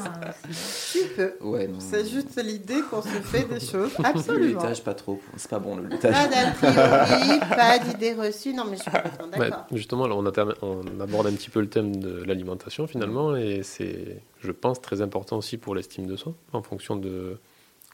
[0.92, 1.34] tu peux.
[1.42, 3.92] Ouais, c'est juste l'idée qu'on se fait des choses.
[4.04, 4.64] Absolument.
[4.64, 5.22] Le pas trop.
[5.38, 6.12] C'est pas bon le laitage.
[6.12, 8.54] Pas d'a priori, pas d'idée reçue.
[8.54, 9.68] Non, mais je suis d'accord.
[9.72, 10.26] justement, là, on,
[10.64, 15.04] on, aborde un petit peu le thème de l'alimentation finalement, et c'est, je pense, très
[15.04, 17.38] important aussi pour l'estime de soi, en fonction de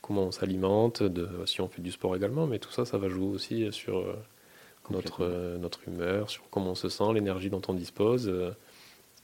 [0.01, 3.09] comment on s'alimente, de si on fait du sport également, mais tout ça, ça va
[3.09, 4.13] jouer aussi sur euh,
[4.91, 8.31] notre, euh, notre humeur, sur comment on se sent, l'énergie dont on dispose.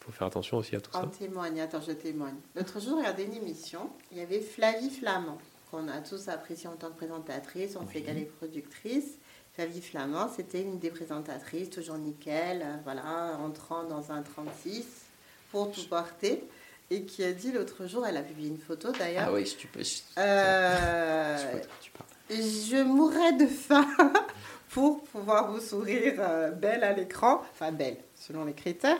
[0.02, 1.10] Euh, il faut faire attention aussi à tout ça.
[1.18, 2.36] Témoigne, attends, je témoigne.
[2.56, 5.38] L'autre jour, il y regardé une émission, il y avait Flavie Flamand,
[5.70, 9.18] qu'on a tous apprécié en tant que présentatrice, on sait qu'elle est productrice.
[9.54, 14.86] Flavie Flamand, c'était une des présentatrices, toujours nickel, voilà, entrant dans un 36
[15.52, 16.44] pour tout porter
[16.92, 19.26] et qui a dit l'autre jour, elle a publié une photo d'ailleurs.
[19.28, 19.82] Ah oui, tu peux.
[20.18, 21.38] Euh,
[22.30, 23.88] je mourrais de faim
[24.70, 29.00] pour pouvoir vous sourire euh, belle à l'écran, enfin belle selon les critères.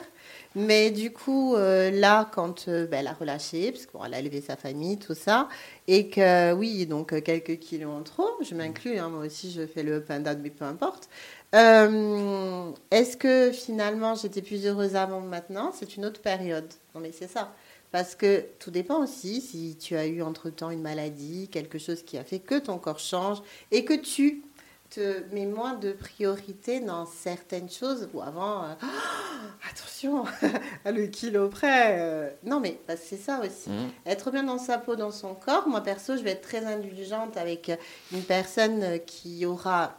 [0.56, 4.58] Mais du coup, euh, là, quand ben, elle a relâché, parce qu'elle a élevé sa
[4.58, 5.48] famille, tout ça,
[5.88, 9.84] et que oui, donc quelques kilos en trop, je m'inclus, hein, moi aussi je fais
[9.84, 11.10] le up and mais peu importe.
[11.54, 15.72] Est-ce que finalement j'étais plus heureuse avant maintenant?
[15.74, 16.68] C'est une autre période.
[16.96, 17.54] Non mais c'est ça.
[17.92, 22.18] Parce que tout dépend aussi si tu as eu entre-temps une maladie, quelque chose qui
[22.18, 24.44] a fait que ton corps change et que tu
[24.92, 28.74] te mets moins de priorité dans certaines choses ou avant, euh,
[29.70, 30.26] attention,
[30.86, 31.98] le kilo près.
[32.00, 33.70] Euh, non, mais c'est ça aussi.
[33.70, 33.90] Mmh.
[34.06, 35.68] Être bien dans sa peau, dans son corps.
[35.68, 37.72] Moi, perso, je vais être très indulgente avec
[38.12, 39.96] une personne qui aura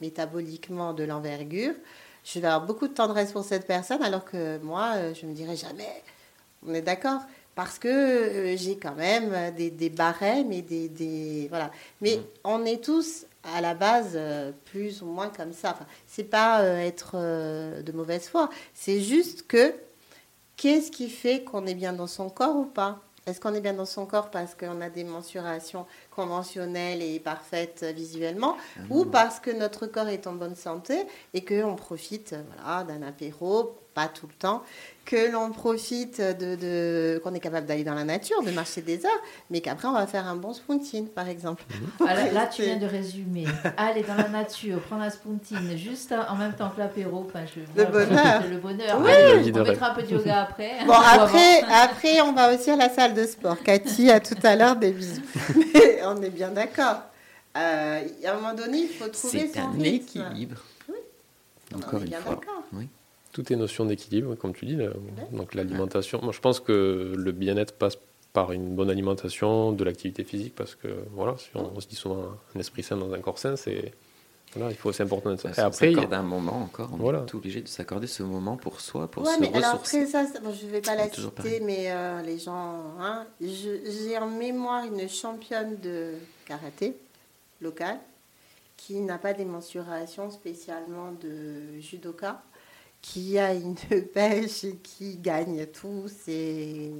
[0.00, 1.74] métaboliquement de l'envergure.
[2.24, 5.34] Je vais avoir beaucoup de tendresse pour cette personne alors que moi, euh, je me
[5.34, 6.02] dirais jamais
[6.66, 7.22] on est d'accord
[7.54, 11.70] parce que euh, j'ai quand même des, des, barèmes et des, des voilà.
[12.00, 12.22] Mais mm.
[12.44, 13.24] on est tous
[13.54, 15.70] à la base euh, plus ou moins comme ça.
[15.70, 18.50] Enfin, c'est pas euh, être de mauvaise foi.
[18.74, 19.74] C'est juste que
[20.56, 23.00] qu'est-ce qui fait qu'on est bien dans son corps ou pas?
[23.26, 27.84] Est-ce qu'on est bien dans son corps parce qu'on a des mensurations conventionnelles et parfaites
[27.84, 32.84] visuellement, ah ou parce que notre corps est en bonne santé et qu'on profite voilà,
[32.84, 34.62] d'un apéro, pas tout le temps,
[35.04, 39.22] que l'on profite de, qu'on est capable d'aller dans la nature, de marcher des heures,
[39.50, 41.64] mais qu'après on va faire un bon spuntine, par exemple.
[41.98, 42.06] Mhm.
[42.32, 43.46] Là, tu viens de résumer.
[43.76, 47.26] Aller dans la nature, prendre la spuntine, juste en même temps que l'apéro.
[47.26, 48.42] Enfin, le bonheur.
[48.48, 49.00] Le bonheur.
[49.00, 49.52] Oui.
[49.52, 50.84] on mettra un peu de yoga après.
[50.86, 53.60] Bon, après, après, on va aussi à la salle de sport.
[53.64, 55.22] Cathy a tout à l'heure des bisous.
[55.74, 57.02] Mais on est bien d'accord.
[57.56, 60.62] Euh, à un moment donné, il faut trouver C'est un équilibre.
[60.88, 60.98] Oui.
[61.74, 62.40] Encore une fois.
[62.74, 62.88] Oui
[63.32, 64.78] tout est notion d'équilibre, comme tu dis.
[65.32, 67.98] Donc l'alimentation, moi je pense que le bien-être passe
[68.32, 72.36] par une bonne alimentation, de l'activité physique, parce que voilà, si on, se dit souvent
[72.54, 73.92] un esprit sain dans un corps sain, c'est
[74.54, 75.50] voilà, il faut c'est important de ça.
[75.50, 78.56] Et après, il y a un moment encore, on est obligé de s'accorder ce moment
[78.56, 81.60] pour soi, pour ouais, se mais Alors après ça, je ne vais pas la citer,
[81.60, 86.14] mais euh, les gens, hein, j'ai en mémoire une championne de
[86.46, 86.96] karaté
[87.60, 87.98] locale
[88.76, 92.42] qui n'a pas des mensurations spécialement de judoka
[93.00, 93.74] qui a une
[94.14, 96.04] pêche et qui gagne tout.
[96.08, 96.90] C'est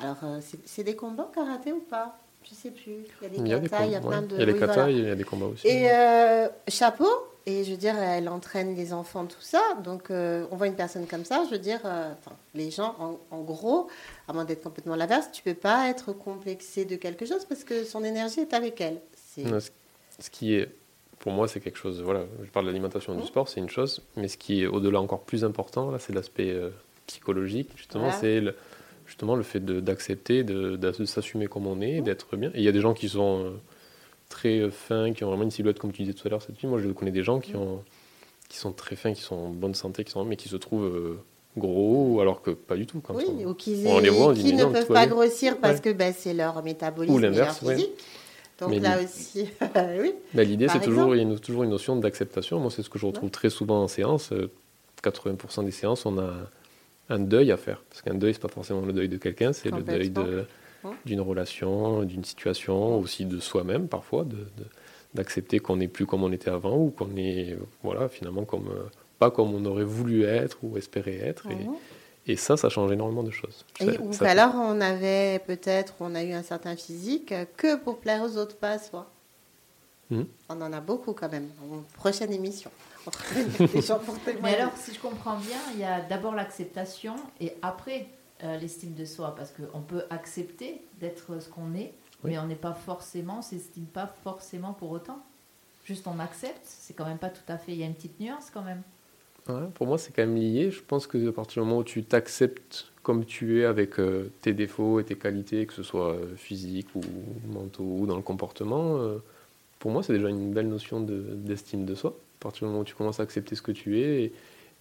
[0.00, 2.18] alors euh, c'est des combats karaté ou pas?
[2.44, 3.04] Je sais plus.
[3.22, 4.34] Il y a des katas, il y a plein de.
[4.34, 5.66] Il y a des katas, il y a des combats aussi.
[5.66, 7.08] Et euh, chapeau.
[7.44, 9.60] Et je veux dire, elle entraîne les enfants, tout ça.
[9.82, 11.42] Donc, euh, on voit une personne comme ça.
[11.46, 11.80] Je veux dire,
[12.54, 13.88] les gens, en, en, gros,
[14.28, 17.82] à moins d'être complètement l'inverse, tu peux pas être complexé de quelque chose parce que
[17.82, 19.00] son énergie est avec elle.
[19.26, 20.68] ce qui est
[21.22, 22.02] pour moi, c'est quelque chose.
[22.02, 24.66] Voilà, je parle de l'alimentation et du sport, c'est une chose, mais ce qui est
[24.66, 26.70] au-delà encore plus important, là, c'est l'aspect euh,
[27.06, 27.70] psychologique.
[27.76, 28.56] Justement, c'est le,
[29.06, 32.50] justement le fait d'accepter, de, de, s'assumer comme on est, d'être bien.
[32.54, 33.50] Et il y a des gens qui sont euh,
[34.30, 36.58] très euh, fins, qui ont vraiment une silhouette, comme tu disais tout à l'heure, cette
[36.58, 36.68] fille.
[36.68, 37.84] Moi, je connais des gens qui ont,
[38.48, 41.18] qui sont très fins, qui sont en bonne santé, qui sont, mais qui se trouvent
[41.56, 43.00] gros, alors que pas du tout.
[43.00, 47.18] Quand oui, ou qui, ne peuvent pas grossir parce que ben, c'est leur métabolisme, ou
[47.18, 47.92] l'inverse, physique.
[48.68, 49.48] Donc là aussi,
[50.00, 50.14] oui.
[50.34, 52.60] L'idée, c'est toujours, il y a toujours une notion d'acceptation.
[52.60, 54.32] Moi, c'est ce que je retrouve très souvent en séance.
[55.02, 56.32] 80% euh, des séances, on a
[57.08, 57.82] un deuil à faire.
[57.88, 60.12] Parce qu'un deuil, c'est pas forcément le deuil de quelqu'un, c'est le deuil
[61.04, 64.26] d'une relation, d'une situation, aussi de soi-même parfois,
[65.14, 68.84] d'accepter qu'on n'est plus comme on était avant ou qu'on est voilà, finalement comme, euh,
[69.18, 71.46] pas comme on aurait voulu être ou espéré être.
[71.50, 71.66] Et,
[72.26, 73.64] et ça, ça change énormément de choses.
[73.80, 78.36] ou alors on avait peut-être, on a eu un certain physique que pour plaire aux
[78.36, 79.10] autres, pas à soi.
[80.10, 80.24] Hmm.
[80.48, 81.48] On en a beaucoup quand même.
[81.96, 82.70] prochaine émission.
[84.42, 88.06] Mais alors, si je comprends bien, il y a d'abord l'acceptation et après
[88.44, 91.92] euh, l'estime de soi, parce qu'on peut accepter d'être ce qu'on est,
[92.24, 95.18] mais on n'est pas forcément, on s'estime pas forcément pour autant.
[95.84, 97.72] Juste on accepte, c'est quand même pas tout à fait.
[97.72, 98.82] Il y a une petite nuance quand même.
[99.74, 100.70] Pour moi, c'est quand même lié.
[100.70, 104.30] Je pense que à partir du moment où tu t'acceptes comme tu es avec euh,
[104.42, 107.00] tes défauts et tes qualités, que ce soit euh, physique ou
[107.48, 109.18] mentaux ou dans le comportement, euh,
[109.80, 112.16] pour moi, c'est déjà une belle notion d'estime de, soi.
[112.40, 114.32] À partir du moment où tu commences à accepter ce que tu es, et,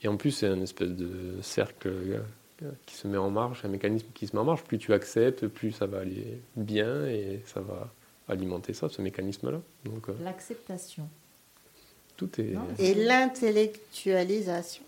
[0.04, 2.22] et en plus, c'est un espèce de cercle
[2.86, 4.64] qui se met en marche, un mécanisme qui se met en marche.
[4.64, 7.92] Plus tu acceptes, plus ça va aller bien et ça va
[8.28, 9.60] alimenter ça, ce mécanisme-là.
[10.24, 11.10] L'acceptation.
[12.22, 12.54] Tout est.
[12.80, 14.84] Et l'intellectualisation.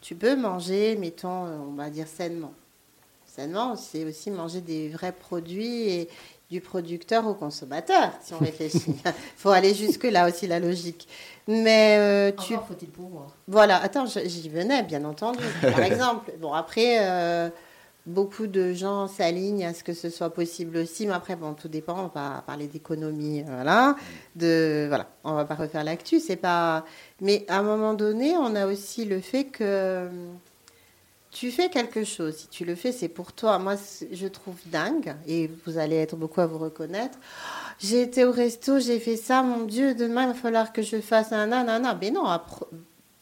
[0.00, 2.52] Tu peux manger, mettons, on va dire sainement
[3.34, 6.08] sainement, c'est aussi manger des vrais produits et
[6.50, 8.84] du producteur au consommateur, si on réfléchit.
[8.86, 11.08] Il faut aller jusque-là aussi, la logique.
[11.48, 12.54] Mais euh, tu.
[12.54, 13.34] faut-il pouvoir.
[13.48, 15.40] Voilà, attends, j'y venais, bien entendu.
[15.60, 17.48] Par exemple, bon, après, euh,
[18.06, 21.68] beaucoup de gens s'alignent à ce que ce soit possible aussi, mais après, bon, tout
[21.68, 22.04] dépend.
[22.04, 23.96] On va parler d'économie, euh, voilà.
[24.36, 26.84] De, voilà, on va pas refaire l'actu, c'est pas.
[27.20, 30.08] Mais à un moment donné, on a aussi le fait que
[31.30, 33.58] tu fais quelque chose, si tu le fais, c'est pour toi.
[33.58, 33.74] Moi,
[34.12, 37.18] je trouve dingue, et vous allez être beaucoup à vous reconnaître.
[37.80, 41.00] J'ai été au resto, j'ai fait ça, mon Dieu, demain, il va falloir que je
[41.00, 41.98] fasse un nanana.
[42.00, 42.24] Mais non,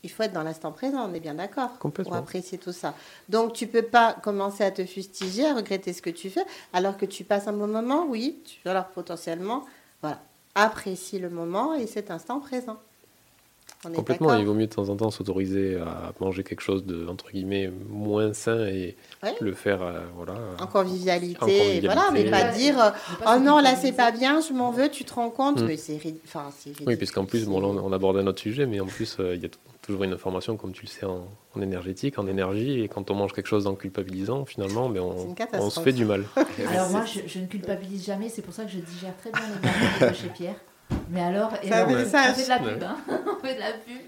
[0.03, 2.94] il faut être dans l'instant présent, on est bien d'accord Pour apprécier tout ça.
[3.28, 6.96] Donc, tu peux pas commencer à te fustiger, à regretter ce que tu fais, alors
[6.96, 9.64] que tu passes un bon moment, oui, tu, alors potentiellement,
[10.00, 10.20] voilà,
[10.55, 12.78] apprécie le moment et cet instant présent.
[13.94, 17.32] Complètement, il vaut mieux de temps en temps s'autoriser à manger quelque chose de entre
[17.32, 18.96] guillemets moins sain et
[19.40, 20.34] le faire euh, voilà.
[20.61, 22.92] En convivialité, voilà, mais pas dire
[23.26, 25.98] oh non là c'est pas bien, je m'en veux, tu te rends compte, mais c'est
[26.24, 26.50] enfin
[26.86, 29.46] Oui, puisqu'en plus bon on aborde un autre sujet, mais en plus euh, il y
[29.46, 29.48] a
[29.83, 31.28] toujours une information comme tu le sais en,
[31.61, 35.70] énergétique, en énergie, et quand on mange quelque chose en culpabilisant, finalement, mais on, on
[35.70, 36.24] se fait du mal.
[36.68, 39.43] Alors moi je, je, ne culpabilise jamais, c'est pour ça que je digère très bien
[40.01, 40.57] les de chez Pierre.
[41.11, 42.97] Mais alors, et on, fait de la pub, hein.
[43.09, 44.01] on fait de la pub.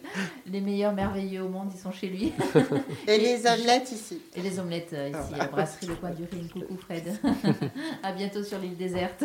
[0.47, 2.33] Les meilleurs merveilleux au monde, ils sont chez lui.
[3.09, 4.21] Et les omelettes ici.
[4.35, 6.47] Et les omelettes euh, ici, à Brasserie Le Coin du Rhin.
[6.53, 7.05] Coucou Fred.
[8.03, 9.25] à bientôt sur l'île déserte.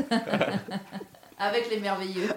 [1.38, 2.30] Avec les merveilleux.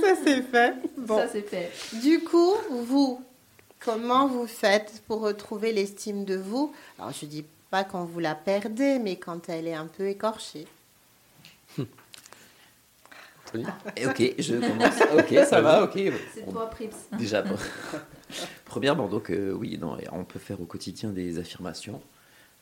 [0.00, 0.74] Ça c'est fait.
[1.08, 1.16] Bon.
[1.16, 1.72] Ça c'est fait.
[2.02, 3.24] Du coup, vous,
[3.80, 6.74] comment vous faites pour retrouver l'estime de vous?
[6.98, 10.66] Alors je dis pas quand vous la perdez, mais quand elle est un peu écorchée.
[11.86, 11.94] ok,
[14.38, 15.00] je commence.
[15.18, 15.98] Ok, ça va, ok.
[16.34, 16.96] C'est toi, Prips.
[17.18, 17.42] Déjà,
[18.66, 22.02] premièrement, donc euh, oui, non, on peut faire au quotidien des affirmations.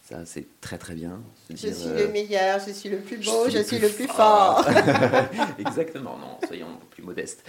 [0.08, 1.20] Ça, c'est très très bien.
[1.50, 4.64] je suis le euh, meilleur, je suis le plus beau, je suis, le, plus, fort.
[5.58, 7.44] Exactement, non, soyons plus modestes.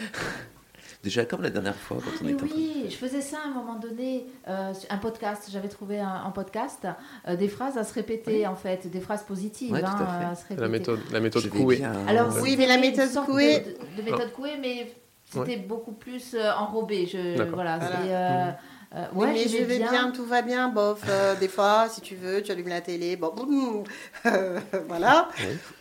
[1.03, 3.77] Déjà comme la dernière fois quand on était Oui, je faisais ça à un moment
[3.77, 6.87] donné, euh, un podcast, j'avais trouvé un, podcast,
[7.27, 10.61] euh, des phrases à se répéter en fait, des phrases positives hein, à, se répéter.
[10.61, 11.83] La méthode, la méthode Coué.
[12.07, 13.59] Alors oui, mais la méthode Coué...
[13.59, 14.91] De, de, méthode Coué, mais
[15.25, 17.05] c'était beaucoup plus euh, enrobé.
[17.05, 18.57] Je, voilà, voilà.
[18.95, 20.11] Euh, ouais, mais je vais bien.
[20.11, 21.03] tout va bien, bof.
[21.39, 23.83] des fois, si tu veux, tu allumes la télé, bon,
[24.87, 25.29] voilà.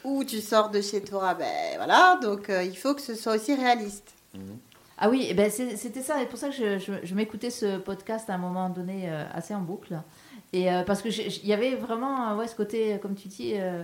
[0.04, 1.46] Ou tu sors de chez toi, ben
[1.76, 2.18] voilà.
[2.20, 4.12] Donc, il faut que ce soit aussi réaliste.
[4.34, 4.58] Mhm.
[4.98, 8.30] Ah oui, eh ben c'était ça, et pour ça que je, je, m'écoutais ce podcast
[8.30, 10.00] à un moment donné euh, assez en boucle.
[10.54, 13.82] Et euh, parce qu'il y avait vraiment ouais, ce côté, comme tu dis, euh,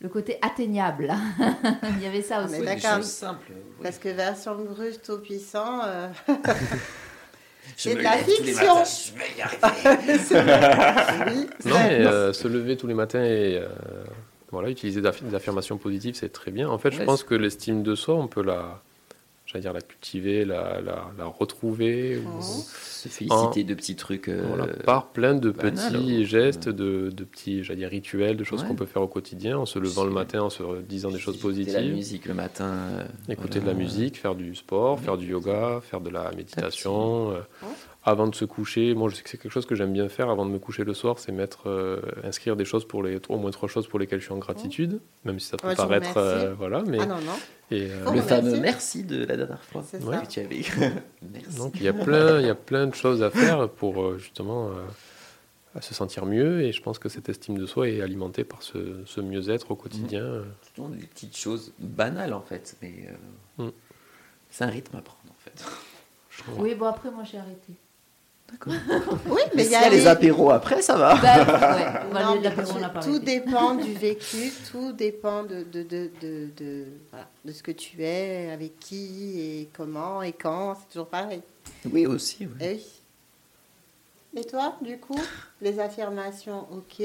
[0.00, 1.14] le côté atteignable.
[1.96, 2.60] Il y avait ça aussi.
[2.60, 3.04] D'accord.
[3.04, 3.52] simple.
[3.80, 5.82] Parce que version brute tout puissant.
[7.76, 8.84] C'est de la fiction.
[8.84, 11.48] je vais y arriver.
[11.64, 13.62] non, mais se lever tous les matins et
[14.50, 16.68] voilà, utiliser des affirmations positives, c'est très bien.
[16.68, 18.82] En fait, je pense que l'estime de soi, on peut la
[19.46, 22.18] j'allais dire la cultiver, la, la, la retrouver.
[22.18, 24.28] Ou, Se féliciter de petits trucs.
[24.28, 28.64] Euh, voilà, par plein de petits gestes, de, de, petits j'allais dire, rituels, de choses
[28.64, 31.38] qu'on peut faire au quotidien, en se levant le matin, en se disant des choses
[31.38, 31.68] positives.
[31.74, 32.64] Écouter la musique le matin.
[32.66, 37.32] Euh, Écouter de la musique, faire du sport, faire du yoga, faire de la méditation
[38.06, 40.30] avant de se coucher, moi je sais que c'est quelque chose que j'aime bien faire
[40.30, 43.36] avant de me coucher le soir, c'est mettre, euh, inscrire des choses pour les, au
[43.36, 46.54] moins trois choses pour lesquelles je suis en gratitude, même si ça peut paraître, euh,
[46.54, 47.36] voilà, mais ah non, non.
[47.72, 50.20] Et, euh, le fameux merci de la dernière fois ouais.
[50.22, 50.60] que tu avais.
[51.32, 51.58] merci.
[51.58, 54.70] Donc il y a plein, il y a plein de choses à faire pour justement
[55.74, 58.62] à se sentir mieux, et je pense que cette estime de soi est alimentée par
[58.62, 60.44] ce, ce mieux-être au quotidien.
[60.78, 60.96] Mmh.
[60.96, 63.08] Des petites choses banales en fait, mais
[63.58, 63.70] mmh.
[64.48, 65.64] c'est un rythme à prendre en fait.
[66.56, 67.72] Oui, bon après moi j'ai arrêté.
[69.26, 70.06] Oui, mais il y a les...
[70.06, 71.16] apéros après, ça va.
[72.12, 76.86] Ben, tout dépend du vécu, tout dépend de, de, de, de,
[77.44, 81.42] de, ce que tu es, avec qui et comment et quand, c'est toujours pareil.
[81.90, 82.48] Oui, aussi.
[82.60, 82.86] Eh oui.
[84.36, 85.18] Et toi, du coup,
[85.60, 87.04] les affirmations, ok.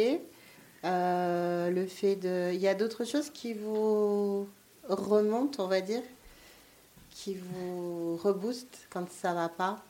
[0.83, 2.51] Euh, le fait de.
[2.53, 4.47] Il y a d'autres choses qui vous
[4.87, 6.01] remontent, on va dire,
[7.11, 9.83] qui vous reboostent quand ça va pas?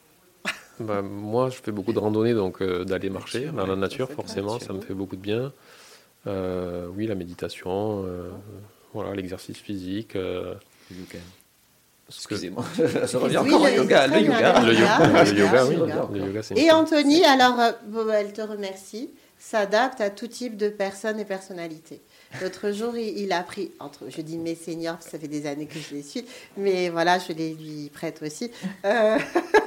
[0.81, 4.73] Bah, Moi, je fais beaucoup de randonnées, donc d'aller marcher dans la nature, forcément, ça
[4.73, 5.51] me fait beaucoup de bien.
[6.25, 8.05] oui, la méditation,
[8.93, 10.17] voilà, l'exercice physique.
[12.17, 12.65] Excusez-moi,
[13.07, 14.07] ça revient encore au yoga.
[14.07, 14.61] Le yoga.
[14.61, 15.75] Le yoga, oui.
[16.13, 17.57] Le yoga, Et Anthony, alors,
[18.13, 19.09] elle te remercie,
[19.39, 22.01] s'adapte à tout type de personnes et personnalités.
[22.41, 25.79] L'autre jour, il, a pris, entre, je dis mes seniors, ça fait des années que
[25.79, 26.25] je les suis,
[26.57, 28.51] mais voilà, je les lui prête aussi.
[28.85, 29.17] Euh,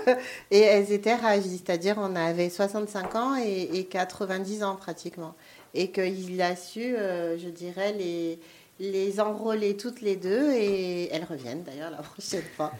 [0.51, 5.35] et elles étaient ravies, c'est-à-dire on avait 65 ans et, 90 ans pratiquement.
[5.75, 8.39] Et qu'il a su, euh, je dirais, les,
[8.81, 12.73] les enrôler toutes les deux et elles reviennent d'ailleurs la prochaine fois.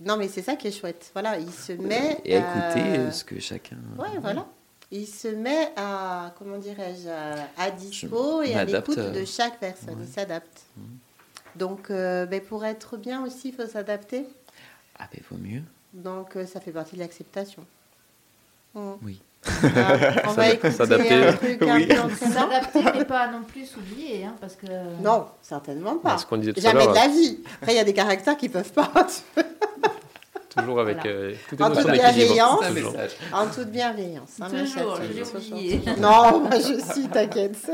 [0.00, 1.10] Non, mais c'est ça qui est chouette.
[1.12, 2.18] Voilà, il se met.
[2.24, 3.76] Et à écouter ce que chacun.
[3.98, 4.46] Ouais, voilà
[4.90, 7.08] il se met à, comment dirais-je,
[7.56, 9.98] à, dispo et à l'écoute de euh, chaque personne.
[10.00, 10.62] Il s'adapte.
[10.76, 10.84] Mhm.
[11.56, 14.26] Donc, euh, ben, pour être bien aussi, il faut s'adapter.
[14.98, 15.62] Ah, ben, vaut mieux.
[15.92, 17.64] Donc, euh, ça fait partie de l'acceptation.
[18.74, 18.96] Mhm.
[19.02, 19.22] Oui.
[19.46, 19.96] Ah,
[20.28, 21.14] on va écouter s'adapter.
[21.14, 21.88] un truc oui.
[22.16, 24.66] S'adapter, mais pas non plus s'oublier, hein, parce que...
[25.02, 26.16] Non, certainement pas.
[26.56, 27.38] Jamais de la vie.
[27.60, 28.92] Après, il y a des caractères qui peuvent pas.
[30.56, 32.60] Toujours avec euh, en toute bienveillance.
[33.32, 34.30] En toute bienveillance.
[34.40, 37.70] Hein, toujours, je Non, moi je suis, t'inquiète.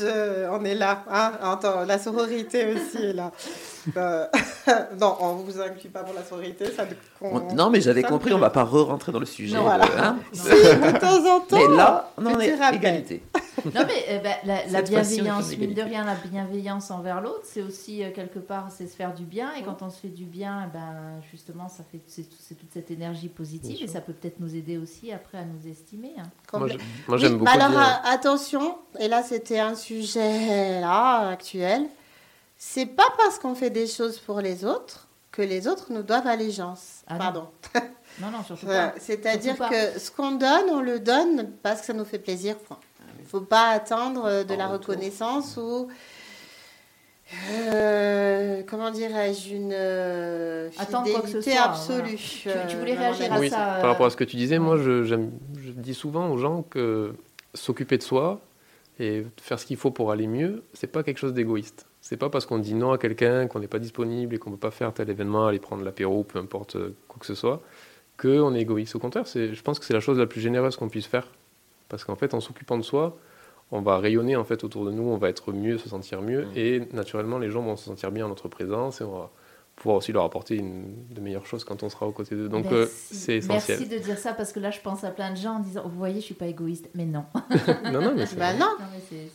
[0.50, 1.04] on est là.
[1.10, 3.32] Hein, la sororité aussi est là.
[3.96, 4.26] Euh,
[5.00, 6.66] non, on ne vous inclut pas pour la sororité.
[6.66, 6.84] Ça,
[7.54, 9.56] non, mais j'avais compris, on ne va pas re-rentrer dans le sujet.
[9.56, 9.86] Non, voilà.
[9.98, 11.56] hein si, de temps en temps.
[11.56, 13.22] Mais là, on est égalité.
[13.74, 18.02] Non, mais eh ben, la, bienveillance, mine de rien, la bienveillance envers l'autre, c'est aussi
[18.02, 19.54] euh, quelque part, c'est se faire du bien.
[19.54, 22.90] Et quand on se fait du bien, eh ben, justement, ça fait c'est toute cette
[22.90, 26.12] énergie positive et ça peut peut-être nous aider aussi après à nous estimer.
[26.18, 26.58] Hein.
[27.06, 27.50] Moi, j'aime beaucoup.
[27.50, 31.86] Alors, attention, et là, c'était un sujet là, actuel.
[32.56, 36.26] C'est pas parce qu'on fait des choses pour les autres que les autres nous doivent
[36.26, 37.02] allégeance.
[37.06, 37.48] Ah Pardon.
[38.20, 38.94] Non, non, surtout pas.
[38.98, 42.56] C'est-à-dire que ce qu'on donne, on le donne parce que ça nous fait plaisir.
[42.56, 42.76] Ne
[43.28, 45.88] faut pas attendre euh, de la reconnaissance ou.
[47.52, 52.16] Euh, comment dirais-je, une euh, fidélité absolue.
[52.16, 55.16] Tu, voulais réagir à ça Par rapport à ce que tu disais, moi je, je
[55.72, 57.12] dis souvent aux gens que
[57.52, 58.40] s'occuper de soi
[58.98, 61.84] et faire ce qu'il faut pour aller mieux, c'est pas quelque chose d'égoïste.
[62.00, 64.54] C'est pas parce qu'on dit non à quelqu'un, qu'on n'est pas disponible et qu'on ne
[64.54, 67.60] peut pas faire tel événement, aller prendre l'apéro, peu importe quoi que ce soit,
[68.16, 68.96] qu'on est égoïste.
[68.96, 71.28] Au contraire, je pense que c'est la chose la plus généreuse qu'on puisse faire.
[71.88, 73.16] Parce qu'en fait, en s'occupant de soi,
[73.70, 76.46] on va rayonner en fait autour de nous, on va être mieux, se sentir mieux,
[76.46, 76.56] mmh.
[76.56, 79.30] et naturellement, les gens vont se sentir bien en notre présence et on va
[79.76, 82.48] pouvoir aussi leur apporter une, de meilleures choses quand on sera aux côtés d'eux.
[82.48, 83.78] Donc euh, c'est essentiel.
[83.78, 85.82] Merci de dire ça parce que là, je pense à plein de gens en disant,
[85.84, 87.24] vous voyez, je suis pas égoïste, mais non.
[87.84, 88.74] non, non, mais c'est bah non.
[88.78, 89.28] non mais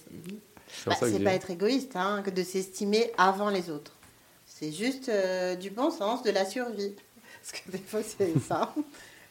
[0.85, 3.93] bah, c'est pas être égoïste, hein, que de s'estimer avant les autres.
[4.45, 6.93] C'est juste euh, du bon sens, de la survie.
[7.41, 8.73] Parce que des fois, c'est ça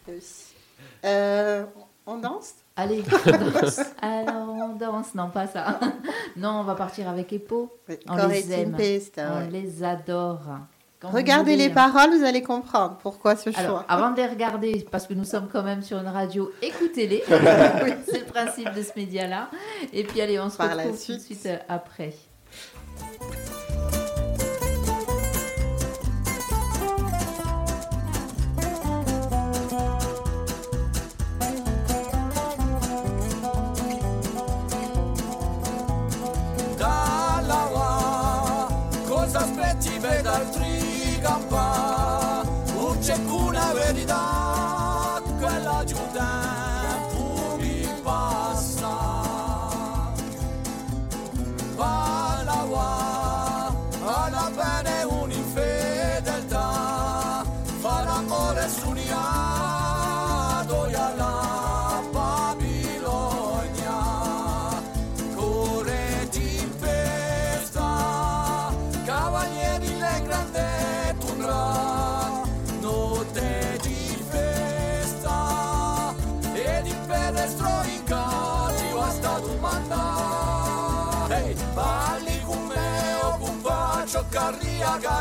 [1.05, 1.65] euh,
[2.07, 2.55] on danse?
[2.77, 3.81] Allez, on danse.
[4.01, 5.15] Alors, on danse.
[5.15, 5.79] Non, pas ça.
[6.37, 7.71] non, on va partir avec Epo.
[8.09, 8.77] On les aime.
[9.19, 10.41] on les adore.
[11.03, 13.85] Regardez les paroles, vous allez comprendre pourquoi ce choix.
[13.89, 17.25] avant de les regarder, parce que nous sommes quand même sur une radio, écoutez-les.
[18.07, 19.51] C'est le principe de ce média-là.
[19.93, 22.15] Et puis allez, on se retrouve tout de suite euh, après.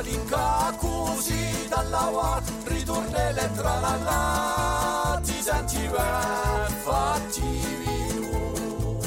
[0.02, 7.42] Galinca così dalla wa ritornelle tra la la ti senti bene fatti
[7.86, 8.98] vivo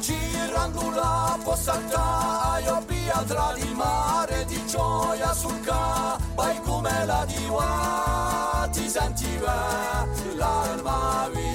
[0.00, 7.24] girando la saltare io via tra il mare di gioia sul ca vai come la
[7.26, 11.49] diva ti senti bene l'alma viva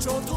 [0.00, 0.27] control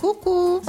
[0.00, 0.60] Coucou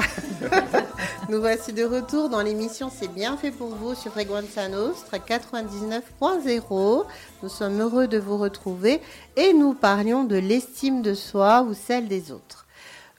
[1.30, 7.06] Nous voici de retour dans l'émission C'est bien fait pour vous sur Freguenza Nostra 99.0.
[7.42, 9.00] Nous sommes heureux de vous retrouver
[9.38, 12.68] et nous parlions de l'estime de soi ou celle des autres.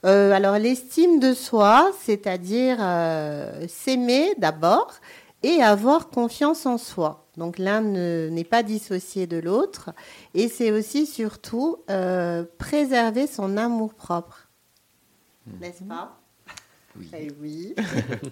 [0.05, 4.93] Euh, alors l'estime de soi, c'est-à-dire euh, s'aimer d'abord
[5.41, 7.22] et avoir confiance en soi.
[7.37, 9.89] Donc l'un ne- n'est pas dissocié de l'autre
[10.33, 14.47] et c'est aussi surtout euh, préserver son amour propre.
[15.59, 16.17] N'est-ce pas?
[16.95, 17.75] Oui, Eh oui.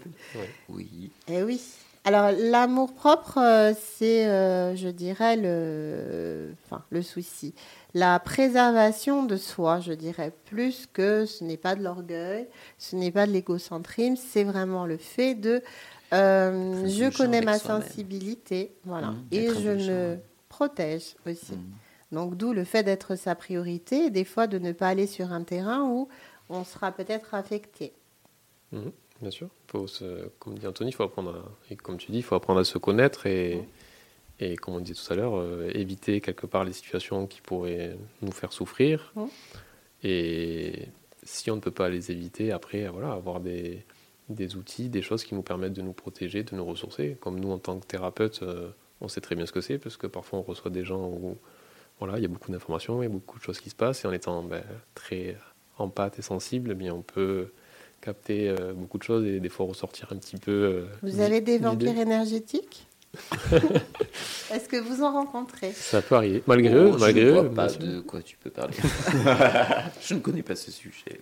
[0.70, 1.12] oui.
[1.28, 1.60] Eh oui.
[2.04, 7.54] Alors, l'amour propre, euh, c'est, euh, je dirais, le, enfin, le souci.
[7.94, 12.48] La préservation de soi, je dirais, plus que ce n'est pas de l'orgueil,
[12.80, 15.62] ce n'est pas de l'égocentrisme, c'est vraiment le fait de
[16.14, 20.18] euh, je connais ma sensibilité, voilà, Mmh, et je me
[20.50, 21.54] protège aussi.
[21.54, 22.16] Mm.
[22.16, 25.32] Donc, d'où le fait d'être sa priorité et des fois de ne pas aller sur
[25.32, 26.10] un terrain où
[26.50, 27.94] on sera peut-être affecté.
[28.74, 28.92] Mhm,
[29.22, 29.48] bien sûr.
[29.68, 31.32] Faut se- comme dit Anthony, il faut apprendre
[31.70, 33.62] à, et comme tu dis, il faut apprendre à se connaître et,
[34.42, 37.96] et comme on disait tout à l'heure, euh, éviter quelque part les situations qui pourraient
[38.22, 39.14] nous faire souffrir.
[40.04, 40.88] Et
[41.24, 43.86] si on ne peut pas les éviter, après, voilà, avoir des,
[44.32, 47.18] des outils, des choses qui nous permettent de nous protéger, de nous ressourcer.
[47.22, 48.70] Comme nous, en tant que thérapeute, euh,
[49.02, 51.38] on sait très bien ce que c'est, parce que parfois on reçoit des gens où
[52.00, 54.04] voilà, il y a beaucoup d'informations, il y a beaucoup de choses qui se passent,
[54.06, 54.64] et en étant ben,
[54.96, 55.38] très
[55.78, 57.52] empathe et sensible, eh bien, on peut
[58.02, 60.52] capter euh, beaucoup de choses et des fois ressortir un petit peu.
[60.52, 62.88] euh, Vous avez des vampires énergétiques?
[64.52, 65.72] Est-ce que vous en rencontrez?
[65.74, 66.44] Ça peut arriver.
[66.48, 67.34] Malgré eux, malgré je ne eux.
[67.42, 67.80] vois pas bien sûr.
[67.80, 68.74] de quoi tu peux parler.
[70.02, 71.20] je ne connais pas ce sujet.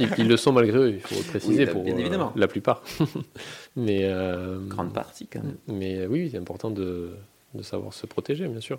[0.00, 2.32] Ils, ils le sont malgré eux, il faut le préciser bah, pour bien euh, évidemment.
[2.36, 2.82] la plupart.
[3.76, 5.56] mais, euh, Grande partie quand même.
[5.68, 7.16] mais euh, oui, c'est important de,
[7.54, 8.78] de savoir se protéger, bien sûr.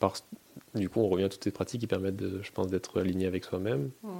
[0.00, 0.24] Parce,
[0.74, 3.26] du coup, on revient à toutes ces pratiques qui permettent, de, je pense, d'être aligné
[3.26, 3.90] avec soi-même.
[4.02, 4.10] Mhm.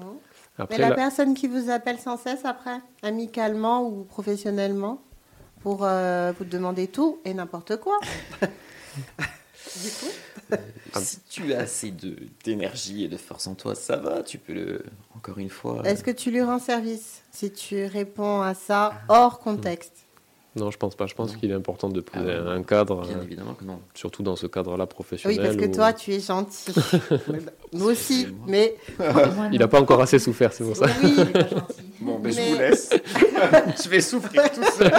[0.58, 5.02] Après, Mais la la- personne qui vous appelle sans cesse après, amicalement ou professionnellement,
[5.60, 7.98] pour euh, vous demander tout et n'importe quoi.
[9.76, 10.12] du coup,
[10.94, 11.00] Ah.
[11.00, 11.92] Si tu as assez
[12.44, 14.22] d'énergie et de force en toi, ça va.
[14.22, 14.82] Tu peux le.
[15.14, 15.82] Encore une fois.
[15.84, 19.92] est-ce que tu lui rends service si tu réponds à ça hors contexte?
[20.56, 21.06] Non, je pense pas.
[21.06, 23.80] Je pense qu'il est important de poser Ah un cadre, Bien euh, évidemment que non.
[23.94, 25.38] surtout dans ce cadre-là Oui, professionnel.
[25.42, 26.72] parce que où- toi, tu es gentil.
[27.74, 28.46] Nous aussi, Excusez-moi.
[28.48, 28.74] mais
[29.52, 30.86] Il n'a pas encore assez souffert, c'est pour ça.
[31.02, 31.14] oui.
[32.00, 32.90] Bon, ben, je vous laisse.
[33.84, 34.92] je vais souffrir tout seul.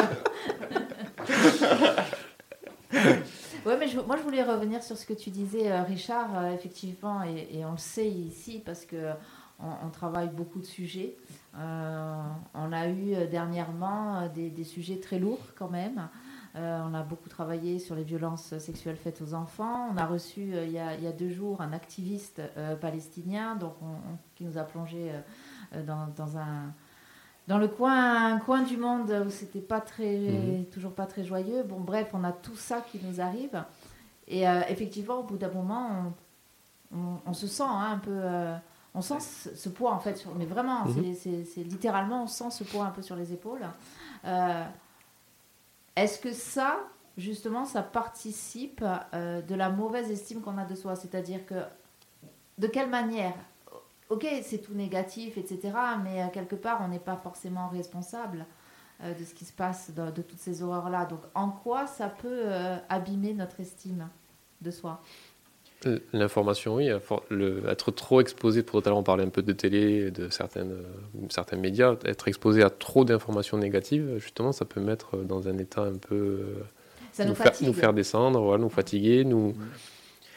[3.65, 6.53] Ouais, mais je- moi je voulais revenir sur ce que tu disais, euh, Richard, euh,
[6.53, 9.11] effectivement, et, et on le sait ici parce que
[9.59, 11.17] on, on travaille beaucoup de sujets.
[11.57, 12.21] Euh,
[12.53, 16.07] on a eu dernièrement des, des sujets très lourds quand même.
[16.55, 19.89] Euh, on a beaucoup travaillé sur les violences sexuelles faites aux enfants.
[19.93, 22.41] On a reçu euh, il, y a, il y a deux jours un activiste
[22.81, 25.11] palestinien donc on- on- qui nous a plongé
[25.85, 26.73] dans, dans un
[27.47, 30.65] dans le coin, un coin du monde où c'était pas très, Mhm.
[30.65, 31.63] toujours pas très joyeux.
[31.63, 33.63] Bon, bref, on a tout ça qui nous arrive.
[34.30, 36.13] Et euh, effectivement, au bout d'un moment,
[36.93, 38.11] on, on- on se sent hein, un peu.
[38.13, 38.55] euh,
[38.95, 41.13] on sent ce, ce poids en fait, sur- mais vraiment, Mhm.
[41.15, 43.65] c'est- littéralement, on sent ce poids un peu sur les épaules.
[44.25, 44.65] Euh,
[45.95, 46.80] Est-ce que ça,
[47.17, 50.95] justement, ça participe de la mauvaise estime qu'on a de soi?
[50.95, 51.55] C'est-à-dire que,
[52.57, 53.34] de quelle manière?
[54.09, 55.71] Ok, c'est tout négatif, etc.,
[56.03, 58.45] mais quelque part, on n'est pas forcément responsable
[59.03, 61.05] de ce qui se passe, de, de toutes ces horreurs-là.
[61.05, 62.45] Donc, en quoi ça peut
[62.89, 64.07] abîmer notre estime?
[64.62, 65.01] De soi
[66.12, 66.89] L'information, oui.
[67.30, 70.28] Le, être trop exposé, pour tout à l'heure on parlait un peu de télé, de
[70.30, 75.47] certaines, euh, certains médias, être exposé à trop d'informations négatives, justement, ça peut mettre dans
[75.47, 76.16] un état un peu...
[76.16, 76.64] euh,
[77.14, 79.55] Ça nous, nous, nous faire descendre, voilà, nous fatiguer, nous...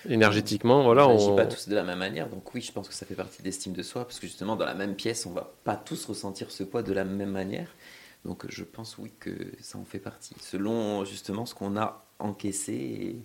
[0.09, 1.37] Énergétiquement, voilà, on n'agit on...
[1.37, 3.45] pas tous de la même manière, donc oui, je pense que ça fait partie de
[3.47, 6.51] l'estime de soi, parce que justement, dans la même pièce, on va pas tous ressentir
[6.51, 7.69] ce poids de la même manière.
[8.25, 13.17] Donc je pense oui que ça en fait partie, selon justement ce qu'on a encaissé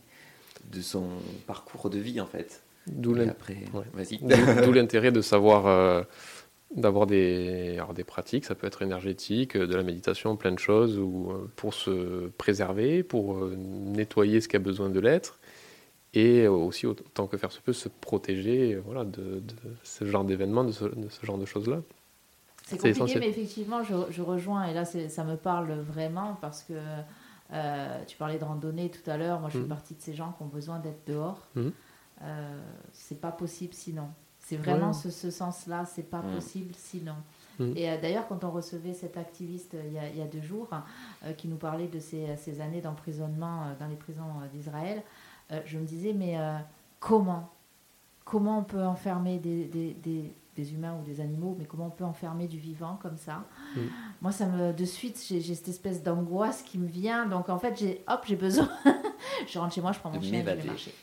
[0.72, 1.08] de son
[1.46, 2.64] parcours de vie en fait.
[2.88, 6.04] D'où l'intérêt de savoir euh,
[6.76, 11.32] d'avoir des, des pratiques, ça peut être énergétique, de la méditation, plein de choses, ou
[11.32, 15.40] euh, pour se préserver, pour euh, nettoyer ce qui a besoin de l'être,
[16.14, 19.42] et aussi autant que faire se peut se protéger voilà, de,
[19.84, 21.82] ce genre d'événements, de, de ce, genre de choses-là.
[22.64, 26.74] C'est compliqué, mais effectivement, je, je, rejoins, et là ça me parle vraiment parce que
[27.54, 29.70] euh, tu parlais de randonnée tout à l'heure, moi je fais mm.
[29.70, 31.48] partie de ces gens qui ont besoin d'être dehors.
[31.56, 31.70] Mm.
[32.24, 34.10] Euh, c'est pas possible sinon.
[34.40, 36.36] C'est vraiment ce, ce sens-là, c'est pas mm.
[36.36, 37.16] possible sinon.
[37.60, 40.42] Et euh, d'ailleurs, quand on recevait cet activiste il y a, il y a deux
[40.42, 40.70] jours,
[41.38, 44.24] qui nous parlait de ses, ses années d'emprisonnement dans les prisons
[44.54, 45.02] d'Israël,
[45.66, 46.38] je me disais, mais
[47.00, 47.50] comment?
[48.26, 51.92] Comment on peut enfermer des, des, des des humains ou des animaux, mais comment on
[51.92, 53.44] peut enfermer du vivant comme ça
[53.76, 53.80] mm.
[54.22, 57.28] Moi, ça me, de suite, j'ai cette espèce d'angoisse qui me vient.
[57.28, 58.68] Donc, en fait, j'ai, hop, j'ai besoin.
[59.48, 60.94] Je rentre chez moi, je prends mon chien, je vais marcher.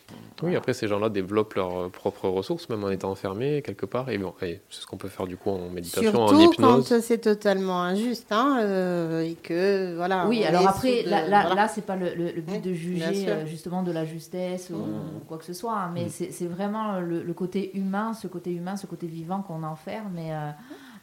[0.43, 4.11] Oui, après, ces gens-là développent leurs propres ressources, même en étant enfermés quelque part.
[4.11, 6.89] Et bon, c'est ce qu'on peut faire du coup en méditation, Surtout en hypnose.
[6.89, 10.27] quand c'est totalement injuste, hein, euh, et que voilà.
[10.27, 13.83] Oui, alors après, là, là, là, c'est pas le, le, but de juger euh, justement
[13.83, 15.25] de la justesse ou, mm.
[15.29, 16.31] quoi que ce soit, hein, mais mm.
[16.31, 20.11] c'est vraiment le, le, côté humain, ce côté humain, ce côté vivant qu'on enferme.
[20.15, 20.51] Mais, euh,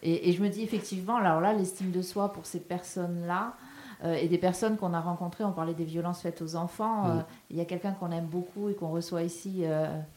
[0.03, 3.53] et, et, je me dis effectivement, alors là, l'estime de soi pour ces personnes-là,
[4.03, 7.07] euh, et des personnes qu'on a rencontrées, on parlait des violences faites aux enfants.
[7.07, 9.63] Euh, il y a quelqu'un qu'on aime beaucoup et qu'on reçoit ici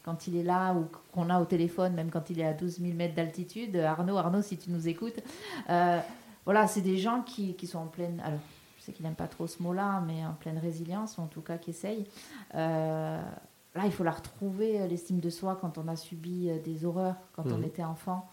[0.03, 2.79] quand il est là ou qu'on a au téléphone, même quand il est à 12
[2.79, 3.75] 000 mètres d'altitude.
[3.75, 5.19] Arnaud, Arnaud, si tu nous écoutes.
[5.67, 8.21] voilà, c'est des gens qui, qui, sont en pleine.
[8.25, 8.39] Alors,
[8.77, 11.41] je sais qu'il n'aime pas trop ce mot-là, mais en pleine résilience, ou en tout
[11.41, 12.05] cas qui essayent.
[12.53, 17.45] Là, il faut la retrouver, l'estime de soi, quand on a subi des horreurs, quand
[17.47, 17.65] on mhm.
[17.65, 18.29] était enfant.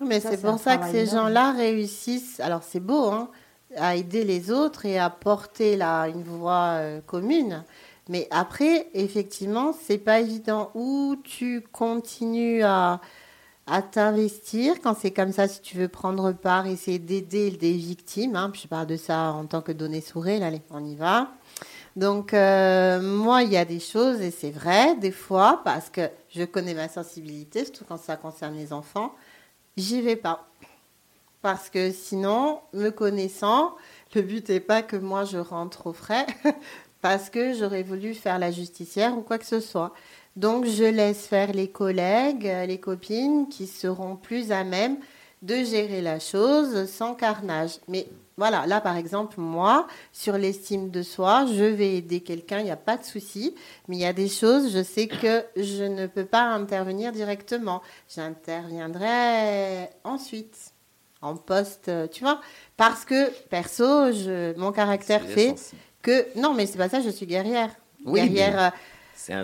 [0.00, 3.28] Mais c'est pour ça que ces gens-là réussissent, alors c'est beau, hein,
[3.76, 7.64] à aider les autres et à porter là, une voix euh, commune.
[8.08, 10.70] Mais après, effectivement, c'est pas évident.
[10.74, 13.00] Où tu continues à,
[13.66, 18.34] à t'investir quand c'est comme ça, si tu veux prendre part, essayer d'aider des victimes.
[18.34, 20.42] Hein, je parle de ça en tant que données sourées.
[20.42, 21.28] Allez, on y va.
[21.96, 26.08] Donc, euh, moi, il y a des choses, et c'est vrai, des fois, parce que
[26.30, 29.14] je connais ma sensibilité, surtout quand ça concerne les enfants,
[29.76, 30.47] j'y vais pas.
[31.42, 33.76] Parce que sinon, me connaissant,
[34.14, 36.26] le but n'est pas que moi je rentre au frais,
[37.00, 39.92] parce que j'aurais voulu faire la justicière ou quoi que ce soit.
[40.36, 44.98] Donc, je laisse faire les collègues, les copines qui seront plus à même
[45.42, 47.78] de gérer la chose sans carnage.
[47.88, 52.64] Mais voilà, là par exemple, moi, sur l'estime de soi, je vais aider quelqu'un, il
[52.64, 53.54] n'y a pas de souci,
[53.88, 57.82] mais il y a des choses, je sais que je ne peux pas intervenir directement.
[58.08, 60.72] J'interviendrai ensuite,
[61.20, 62.40] en poste, tu vois,
[62.76, 65.54] parce que perso, je, mon caractère fait
[66.02, 66.26] que...
[66.38, 67.70] Non, mais c'est pas ça, je suis guerrière.
[68.06, 68.72] guerrière.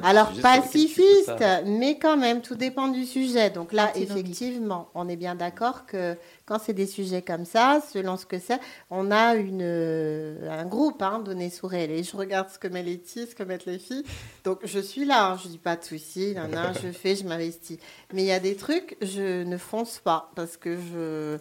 [0.02, 3.50] Alors pacifiste, mais quand même, tout dépend du sujet.
[3.50, 6.16] Donc là, effectivement, on est bien d'accord que
[6.46, 8.60] quand c'est des sujets comme ça, selon ce que c'est,
[8.90, 11.90] on a une, euh, un groupe hein, donné sous réel.
[11.90, 14.04] Et je regarde ce que met les filles, ce que mettent les filles.
[14.44, 17.78] Donc je suis là, hein, je dis pas de souci, je fais, je m'investis.
[18.12, 21.38] Mais il y a des trucs, je ne fonce pas parce que je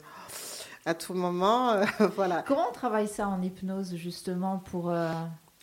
[0.85, 2.43] à tout moment, euh, voilà.
[2.43, 5.11] Comment on travaille ça en hypnose justement pour euh,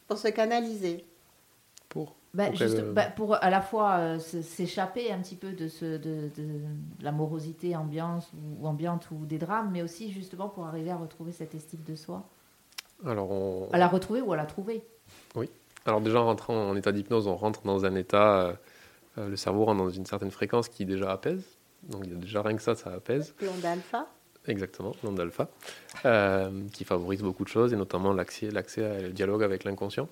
[0.07, 1.05] pour se canaliser
[1.89, 2.45] Pour bah,
[2.93, 6.61] bah, pour à la fois euh, s'échapper un petit peu de, ce, de, de,
[7.01, 11.33] la morosité ambiance ou, ambiante ou des drames, mais aussi justement pour arriver à retrouver
[11.33, 12.25] cette estime de soi.
[13.05, 14.85] Alors À la retrouver ou à la trouver.
[15.35, 15.51] Oui.
[15.87, 18.57] Alors déjà en rentrant en état d'hypnose, on rentre dans un état,
[19.19, 21.43] euh, le cerveau rentre dans une certaine fréquence qui déjà apaise.
[21.89, 23.35] Donc il y a déjà rien que ça, ça apaise.
[23.41, 24.07] L'onde alpha.
[24.47, 25.49] Exactement, l'onde alpha,
[26.73, 30.09] qui favorise beaucoup de choses et notamment l'accès, l'accès au dialogue avec l'inconscient.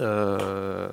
[0.00, 0.90] Euh,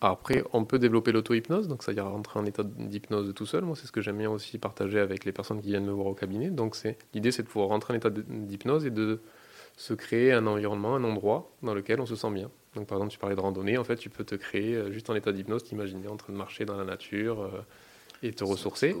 [0.00, 3.64] après, on peut développer l'auto-hypnose, donc ça à dire rentrer en état d'hypnose tout seul.
[3.64, 6.06] Moi, c'est ce que j'aime bien aussi partager avec les personnes qui viennent me voir
[6.06, 6.50] au cabinet.
[6.50, 6.76] Donc,
[7.14, 9.20] l'idée, c'est de pouvoir rentrer en état d'hypnose et de
[9.76, 12.50] se créer un environnement, un endroit dans lequel on se sent bien.
[12.76, 13.76] Donc, par exemple, tu parlais de randonnée.
[13.76, 16.38] En fait, tu peux te créer euh, juste en état d'hypnose, t'imaginer en train de
[16.38, 17.62] marcher dans la nature euh,
[18.22, 18.94] et te ressourcer.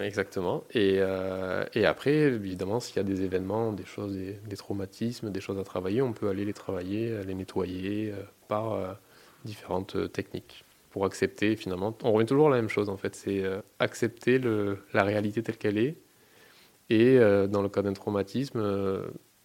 [0.00, 0.64] Exactement.
[0.72, 5.40] Et, euh, et, après, évidemment, s'il y a des événements, des choses, des, traumatismes, des
[5.40, 8.12] choses à travailler, on peut aller les travailler, les nettoyer
[8.48, 8.98] par
[9.44, 11.96] différentes euh, techniques pour accepter finalement.
[12.02, 14.40] On revient toujours à la même chose en fait, c'est euh, accepter
[14.92, 15.96] la réalité telle qu'elle est
[16.88, 18.60] et euh, dans le cas d'un traumatisme,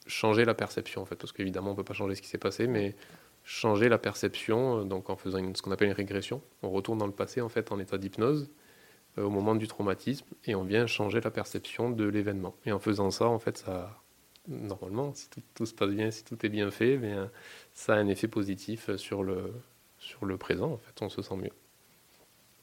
[0.08, 2.68] changer la perception en fait, parce qu'évidemment on peut pas changer ce qui s'est passé,
[2.68, 2.96] mais
[3.44, 6.42] changer la perception, donc en faisant ce qu'on appelle une régression.
[6.64, 8.50] On retourne dans le passé en fait en état d'hypnose
[9.18, 12.56] au moment du traumatisme et on vient changer la perception de l'événement.
[12.66, 14.02] Et en faisant ça, en fait, ça,
[14.48, 17.26] normalement, si tout, se passe bien, si tout est bien fait, mais, euh,
[17.74, 19.54] ça a un effet positif sur le,
[19.98, 20.72] sur le présent.
[20.74, 21.52] En fait, on se sent mieux.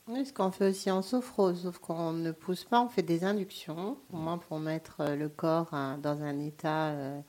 [0.09, 3.25] Oui, ce qu'on fait aussi en sophrose, sauf qu'on ne pousse pas, on fait des
[3.25, 7.21] inductions, au moins pour mettre euh, le corps hein, dans un état, euh,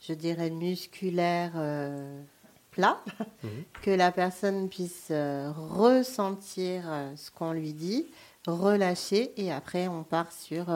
[0.00, 1.52] je dirais, musculaire
[2.70, 3.02] plat,
[3.42, 3.50] mhm.
[3.82, 6.84] que la personne puisse ressentir
[7.16, 8.06] ce qu'on lui dit,
[8.46, 10.66] relâcher, et après on part sur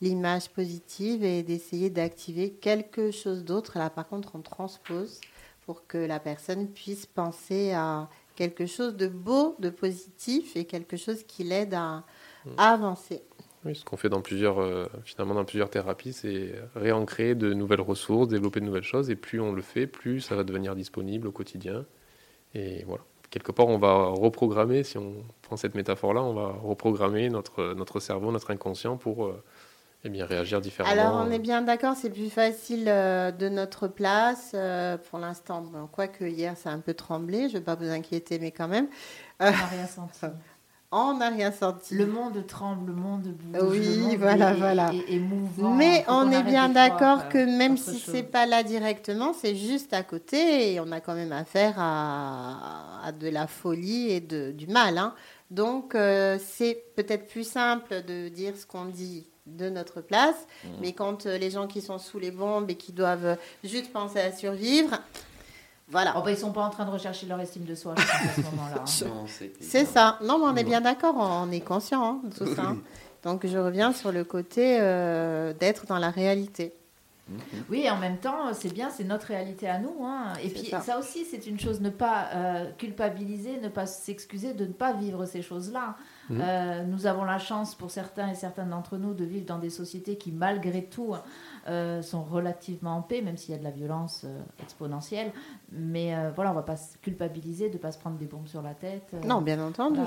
[0.00, 3.78] l'image positive et d'essayer d'activer quelque chose d'autre.
[3.78, 5.20] Là, par contre, on transpose
[5.66, 10.96] pour que la personne puisse penser à quelque chose de beau, de positif et quelque
[10.96, 12.04] chose qui l'aide à,
[12.46, 12.50] mm.
[12.56, 13.22] avancer.
[13.66, 17.82] Oui, ce qu'on fait dans plusieurs, euh, finalement dans plusieurs thérapies, c'est réancrer de nouvelles
[17.82, 19.10] ressources, développer de nouvelles choses.
[19.10, 21.84] Et plus on le fait, plus ça va devenir disponible au quotidien.
[22.54, 23.04] Et voilà.
[23.30, 28.00] Quelque part, on va reprogrammer, si on prend cette métaphore-là, on va reprogrammer notre, notre
[28.00, 29.42] cerveau, notre inconscient pour euh,
[30.02, 31.00] et bien, réagir différemment.
[31.00, 34.52] Alors, on est bien d'accord, c'est plus facile euh, de notre place.
[34.54, 37.74] Euh, pour l'instant, bon, quoique hier, ça a un peu tremblé, je ne vais pas
[37.74, 38.88] vous inquiéter, mais quand même.
[39.40, 40.20] on n'a rien senti.
[40.92, 41.94] On n'a rien senti.
[41.94, 43.78] Le monde tremble, le monde bouge.
[43.78, 44.90] Oui, voilà, voilà.
[45.20, 49.54] mouvant, mais on est bien d'accord que euh, même si c'est pas là directement, c'est
[49.54, 54.20] juste à côté et on a quand même affaire à, à de la folie et
[54.20, 54.98] de, du mal.
[54.98, 55.14] Hein.
[55.50, 55.96] Donc,
[56.38, 60.46] c'est peut-être plus simple de dire ce qu'on dit de notre place.
[60.64, 60.68] Mmh.
[60.80, 64.20] Mais quand euh, les gens qui sont sous les bombes et qui doivent juste penser
[64.20, 64.98] à survivre,
[65.90, 66.14] voilà.
[66.16, 68.40] Oh, bah, ils sont pas en train de rechercher leur estime de soi à ce
[68.42, 68.84] moment-là.
[68.84, 69.46] Hein.
[69.60, 70.18] C'est ça.
[70.22, 72.74] Non, mais on est bien d'accord, on est conscient hein, de tout ça.
[73.22, 76.72] Donc je reviens sur le côté euh, d'être dans la réalité.
[77.68, 80.04] Oui, en même temps, c'est bien, c'est notre réalité à nous.
[80.04, 80.32] Hein.
[80.42, 80.98] Et puis ça.
[80.98, 85.26] aussi, c'est une chose, ne pas euh, culpabiliser, ne pas s'excuser de ne pas vivre
[85.26, 85.96] ces choses-là.
[86.30, 86.40] Mhm.
[86.40, 89.70] Euh, nous avons la chance, pour certains et certaines d'entre nous, de vivre dans des
[89.70, 91.14] sociétés qui, malgré tout,
[91.68, 95.32] euh, sont relativement en paix, même s'il y a de la violence euh, exponentielle.
[95.72, 98.48] Mais voilà, on ne va pas se culpabiliser de ne pas se prendre des bombes
[98.48, 99.12] sur la tête.
[99.24, 100.00] non, bien entendu.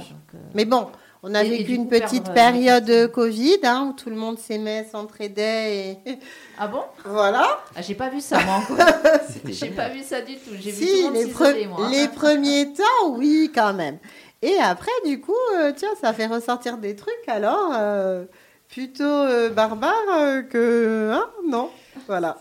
[0.54, 0.88] Mais bon,
[1.26, 5.98] on a vécu une petite période de Covid hein, où tout le monde s'aimait, s'entraidait.
[6.06, 6.20] Et...
[6.60, 6.82] Ah bon?
[7.06, 7.62] Voilà.
[7.76, 8.62] Ah, j'ai pas vu ça, moi.
[9.46, 10.52] j'ai pas vu ça du tout.
[10.60, 11.90] J'ai vu tout le monde les, moi.
[11.90, 13.98] les premiers temps, oui, quand même.
[14.44, 18.26] Et après, du coup, euh, tiens, ça fait ressortir des trucs alors euh,
[18.68, 21.12] plutôt euh, barbares que.
[21.14, 21.70] Hein non
[22.08, 22.38] Voilà.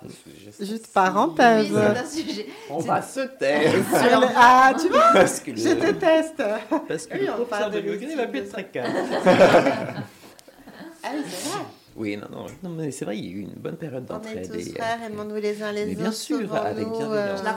[0.60, 1.70] Juste parenthèse.
[1.70, 3.72] Oui, on va se taire.
[4.36, 6.42] ah, tu vois Je te teste.
[6.88, 8.92] Parce que oui, le professeur de yoga, il va plus être très calme.
[9.24, 11.60] ah oui, c'est vrai.
[11.94, 14.50] Oui, non, non, non mais c'est vrai, il y a eu une bonne période d'entraide.
[14.50, 16.00] On est tous frères, aimons-nous les uns les autres.
[16.00, 17.40] Bien sûr, avec bienveillance.
[17.40, 17.52] Je la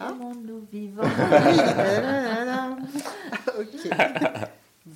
[0.00, 0.16] fais Hein
[0.70, 1.02] vivons.
[3.58, 3.90] ok.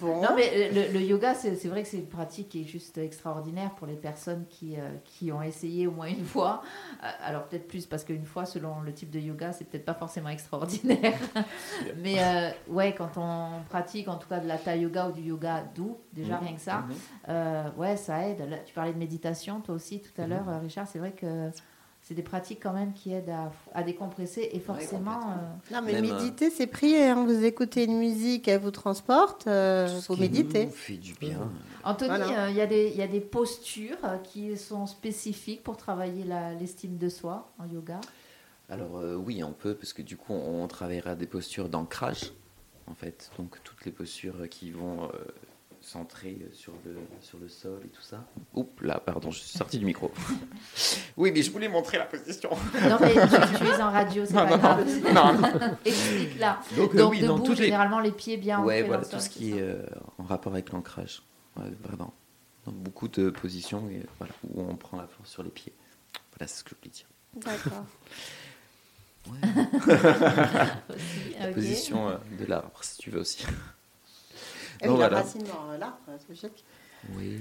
[0.00, 0.22] Bon.
[0.22, 3.86] Non, mais le, yoga, c'est vrai que c'est une pratique qui est juste extraordinaire pour
[3.86, 6.62] les personnes qui, euh, qui ont essayé au moins une fois.
[7.02, 9.94] Euh, alors, peut-être plus parce qu'une fois, selon le type de yoga, c'est peut-être pas
[9.94, 11.18] forcément extraordinaire.
[11.98, 15.22] mais euh, ouais, quand on pratique en tout cas de la Thai yoga ou du
[15.22, 16.46] yoga doux, déjà mhm.
[16.46, 16.84] rien que ça,
[17.28, 17.72] mhm.
[17.76, 18.42] ouais, ça aide.
[18.64, 20.30] tu parlais de méditation, toi aussi, tout à mhm.
[20.30, 20.88] l'heure, Richard.
[20.88, 21.50] C'est vrai que
[22.04, 23.34] c'est des pratiques quand même qui aident
[23.72, 25.20] à, décompresser et forcément.
[25.20, 27.08] Euh, non, mais méditer, c'est prier.
[27.08, 27.24] Hein.
[27.24, 30.66] Vous écoutez une musique, elle vous transporte, euh, vous méditez.
[30.66, 31.50] fait du bien.
[31.82, 36.24] Anthony, euh, il y, y, a des postures qui sont spécifiques pour travailler
[36.60, 38.02] l'estime de soi en yoga?
[38.68, 42.32] Alors oui, on peut, parce que du coup, on travaillera des postures d'ancrage,
[42.86, 43.30] en fait.
[43.38, 45.08] Donc toutes les postures qui vont
[45.84, 48.24] centré euh, sur le, sur le sol et tout ça.
[48.54, 50.10] Oups, là, pardon, je suis sorti du micro.
[51.16, 52.50] oui, mais je voulais montrer la position.
[52.50, 54.86] non, mais tu, es en radio, c'est pas grave.
[55.12, 55.76] Non, non.
[55.84, 56.60] Explique là.
[56.76, 58.12] Donc, Donc oui, debout, dans généralement les...
[58.12, 59.84] pieds bien Ouais, voilà, tout ce qui est euh,
[60.18, 61.22] en rapport avec l'ancrage.
[61.56, 62.14] vraiment.
[62.66, 65.74] Dans beaucoup de positions et, voilà, où on prend la force sur les pieds.
[66.32, 67.06] Voilà, c'est ce que je voulais dire.
[67.36, 67.84] D'accord.
[71.38, 71.52] ouais.
[71.52, 73.44] Position euh, de l'arbre, si tu veux aussi.
[74.82, 76.52] Et oui, la racine dans l'arbre, c'est
[77.16, 77.38] Oui.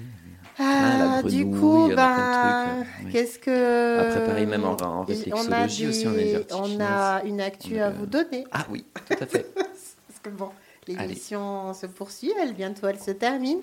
[0.60, 4.00] Ah, ah du coup, ben, qu'est-ce que.
[4.00, 8.06] Après, pareil, même en, en réflexologie aussi, on est On a une actu à vous
[8.06, 8.46] donner.
[8.52, 9.52] Ah oui, tout à fait.
[9.56, 10.50] Parce que bon,
[10.88, 13.60] l'émission se poursuit, elle, bientôt elle se termine.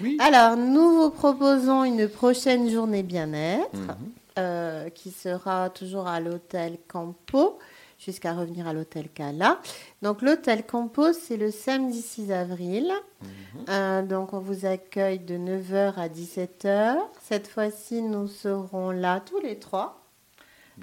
[0.00, 0.18] Oui.
[0.20, 3.96] Alors, nous vous proposons une prochaine journée bien-être mhm.
[4.38, 7.58] euh, qui sera toujours à l'hôtel Campo
[8.04, 9.60] jusqu'à revenir à l'hôtel Cala.
[10.02, 12.92] Donc l'hôtel Campos, c'est le samedi 6 avril.
[13.22, 13.28] Mhm.
[13.68, 16.96] Euh, donc on vous accueille de 9h à 17h.
[17.22, 20.00] Cette fois-ci, nous serons là tous les trois.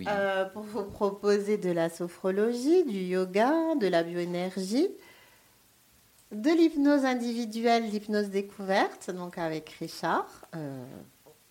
[0.07, 4.87] Euh, pour vous proposer de la sophrologie, du yoga, de la bioénergie,
[6.31, 10.85] de l'hypnose individuelle, l'hypnose découverte, donc avec Richard, euh,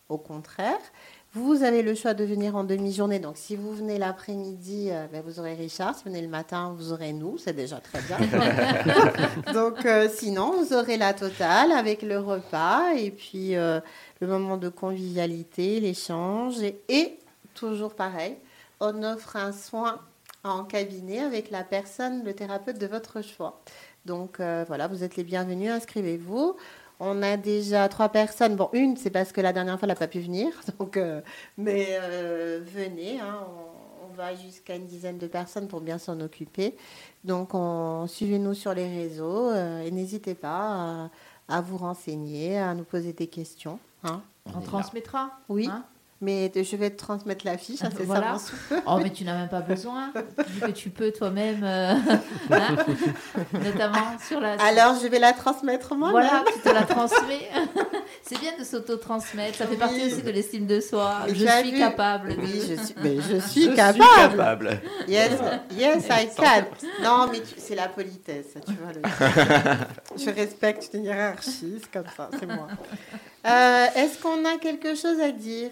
[0.09, 0.81] au contraire,
[1.33, 3.21] Vous avez le choix de venir en demi-journée.
[3.21, 5.95] Donc, si vous venez l'après-midi, euh, ben, vous aurez Richard.
[5.95, 7.39] Si vous venez le matin, vous aurez nous.
[7.39, 8.19] C'est déjà très bien.
[9.53, 13.79] donc, euh, sinon, vous aurez la totale avec le repas et puis euh,
[14.21, 16.57] le moment de convivialité, l'échange.
[16.89, 17.21] Et,
[17.55, 18.37] toujours pareil,
[18.81, 20.01] on offre un soin
[20.43, 23.61] en cabinet avec la personne, le thérapeute de votre choix.
[24.05, 25.71] Donc, voilà, vous êtes les bienvenus.
[25.71, 26.57] Inscrivez-vous.
[27.03, 28.57] On a déjà trois personnes.
[28.57, 30.53] Bon, une, c'est parce que la dernière fois, elle n'a pas pu venir.
[30.79, 31.23] Donc, euh,
[31.57, 33.41] mais euh, venez, hein,
[34.05, 36.77] on, va jusqu'à une dizaine de personnes pour bien s'en occuper.
[37.25, 37.53] Donc,
[38.09, 41.11] suivez-nous sur les réseaux euh, et n'hésitez pas
[41.49, 43.79] à, vous renseigner, à nous poser des questions.
[44.05, 44.21] Hein.
[44.55, 45.31] On, transmettra.
[45.49, 45.69] Oui.
[45.71, 45.85] Hein
[46.23, 48.37] mais je vais te transmettre la fiche, hein, c'est voilà.
[48.37, 50.13] ça Oh, mais tu n'as même pas besoin.
[50.37, 51.95] Tu que tu peux toi-même, euh,
[52.51, 52.77] hein,
[53.53, 54.53] notamment sur la.
[54.63, 56.11] Alors, je vais la transmettre moi.
[56.11, 57.49] Voilà, tu te la transmets.
[58.23, 59.57] c'est bien de s'auto-transmettre.
[59.57, 61.21] Ça fait partie aussi de l'estime de soi.
[61.29, 62.35] je suis capable.
[62.39, 64.03] Oui, je suis, mais je suis capable.
[64.03, 64.81] Suis capable.
[65.09, 65.33] Yes,
[65.73, 66.67] yes, I can.
[67.03, 68.93] Non, mais c'est la politesse, tu vois.
[68.93, 70.23] Le...
[70.23, 72.69] je respecte une hiérarchie, c'est comme ça, c'est moi.
[73.47, 75.71] Euh, est-ce qu'on a quelque chose à dire?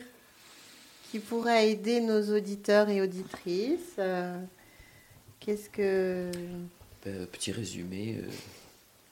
[1.10, 3.96] Qui pourrait aider nos auditeurs et auditrices.
[3.98, 4.40] Euh,
[5.40, 6.30] qu'est-ce que...
[7.04, 8.18] Ben, petit résumé.
[8.18, 8.30] Euh,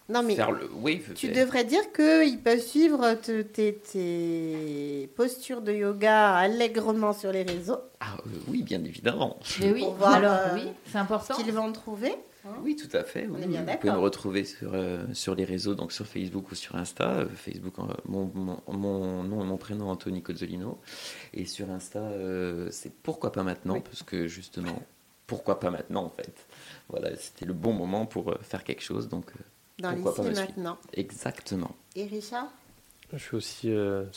[0.09, 0.71] non, mais faire le...
[0.75, 3.15] oui, tu devrais dire qu'ils peuvent suivre
[3.53, 7.79] tes, postures de yoga allègrement sur les réseaux.
[8.01, 9.39] Ah euh, oui, bien évidemment.
[9.61, 11.35] Mais oui, alors oui, c'est important.
[11.35, 12.15] Qu'ils vont trouver.
[12.47, 13.27] Hein oui, tout à fait.
[13.27, 17.11] Vous pouvez me retrouver sur, euh, sur les réseaux, donc sur Facebook ou sur Insta.
[17.11, 18.31] Euh, Facebook, euh, mon,
[18.69, 20.81] mon, nom et mon prénom, Anthony Cozzolino.
[21.35, 22.03] Et sur Insta,
[22.71, 24.81] c'est pourquoi pas maintenant, parce que justement,
[25.27, 26.47] pourquoi pas maintenant en fait.
[26.89, 29.33] Voilà, c'était le bon moment pour faire quelque chose, donc
[29.79, 30.79] Dans pourquoi maintenant.
[30.95, 31.73] Exactement.
[31.95, 32.49] Et Richard?
[33.13, 33.73] Je suis aussi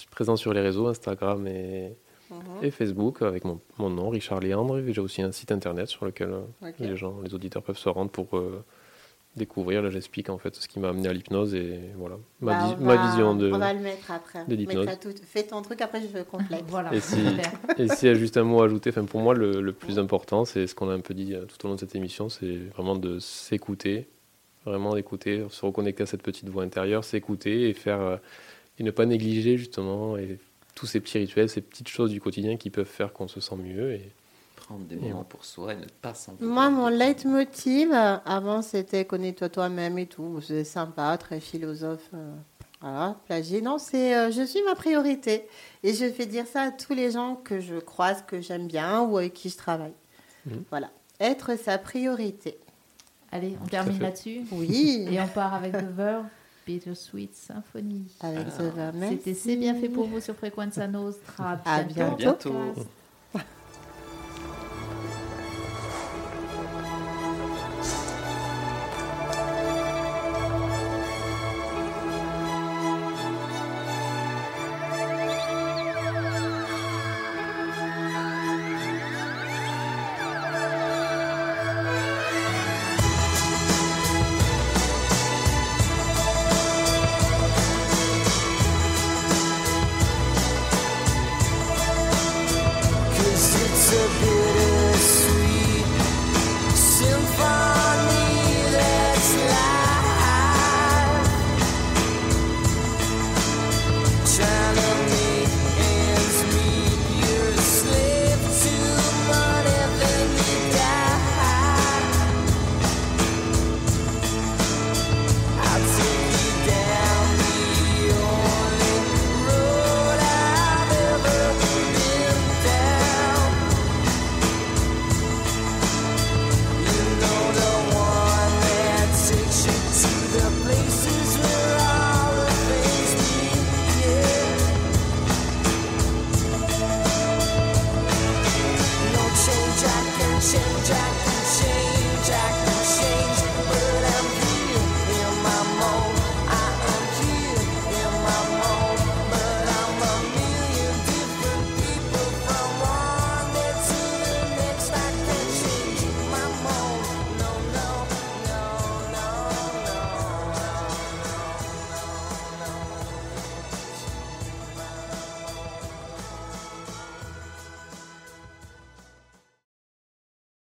[0.09, 1.93] présent sur les réseaux, Instagram et
[2.31, 2.63] Mhm.
[2.63, 4.79] et Facebook avec mon, mon, nom, Richard Léandre.
[4.87, 8.11] J'ai aussi un site internet sur lequel euh, les gens, les auditeurs peuvent se rendre
[8.11, 8.63] pour euh,
[9.35, 9.81] découvrir.
[9.81, 13.07] Là, j'explique en fait ce qui m'a amené à l'hypnose et voilà ma, bah, ma
[13.07, 13.51] vision de.
[13.51, 14.45] On va le mettre après.
[14.45, 15.13] De.
[15.25, 16.63] Fais ton truc après, je complète.
[16.67, 16.93] voilà.
[16.93, 17.41] Et s'il
[17.95, 20.45] si y a juste un mot à ajouter, enfin pour moi le, le plus important,
[20.45, 22.57] c'est ce qu'on a un peu dit euh, tout au long de cette émission, c'est
[22.75, 24.07] vraiment de s'écouter,
[24.69, 28.19] vraiment d'écouter, se reconnecter à cette petite voix intérieure, s'écouter et faire
[28.79, 30.39] et ne pas négliger justement et
[30.79, 33.57] tous ces petits rituels, ces petites choses du quotidien qui peuvent faire qu'on se sent
[33.57, 33.93] mieux.
[33.93, 34.11] Et...
[34.55, 39.49] Prendre des moments pour soi et ne pas s'en Moi, mon leitmotiv, avant, c'était connais-toi
[39.49, 40.39] toi-même et tout.
[40.41, 42.09] C'est sympa, très philosophe.
[42.13, 42.33] Euh,
[42.79, 43.61] voilà, plagier.
[43.61, 45.47] Non, c'est euh, je suis ma priorité.
[45.83, 49.01] Et je fais dire ça à tous les gens que je croise, que j'aime bien
[49.01, 49.93] ou avec qui je travaille.
[50.45, 50.63] Mhm.
[50.69, 52.57] Voilà, être sa priorité.
[53.31, 54.41] Allez, on termine là-dessus.
[54.51, 55.07] Oui.
[55.11, 56.25] Et on part avec The Verve.
[56.65, 58.05] Bittersweet Symphony.
[58.19, 58.91] Avec ah.
[59.09, 61.59] C'était C'est bien fait pour vous sur Frequenza Nostra.
[61.65, 62.53] À bientôt.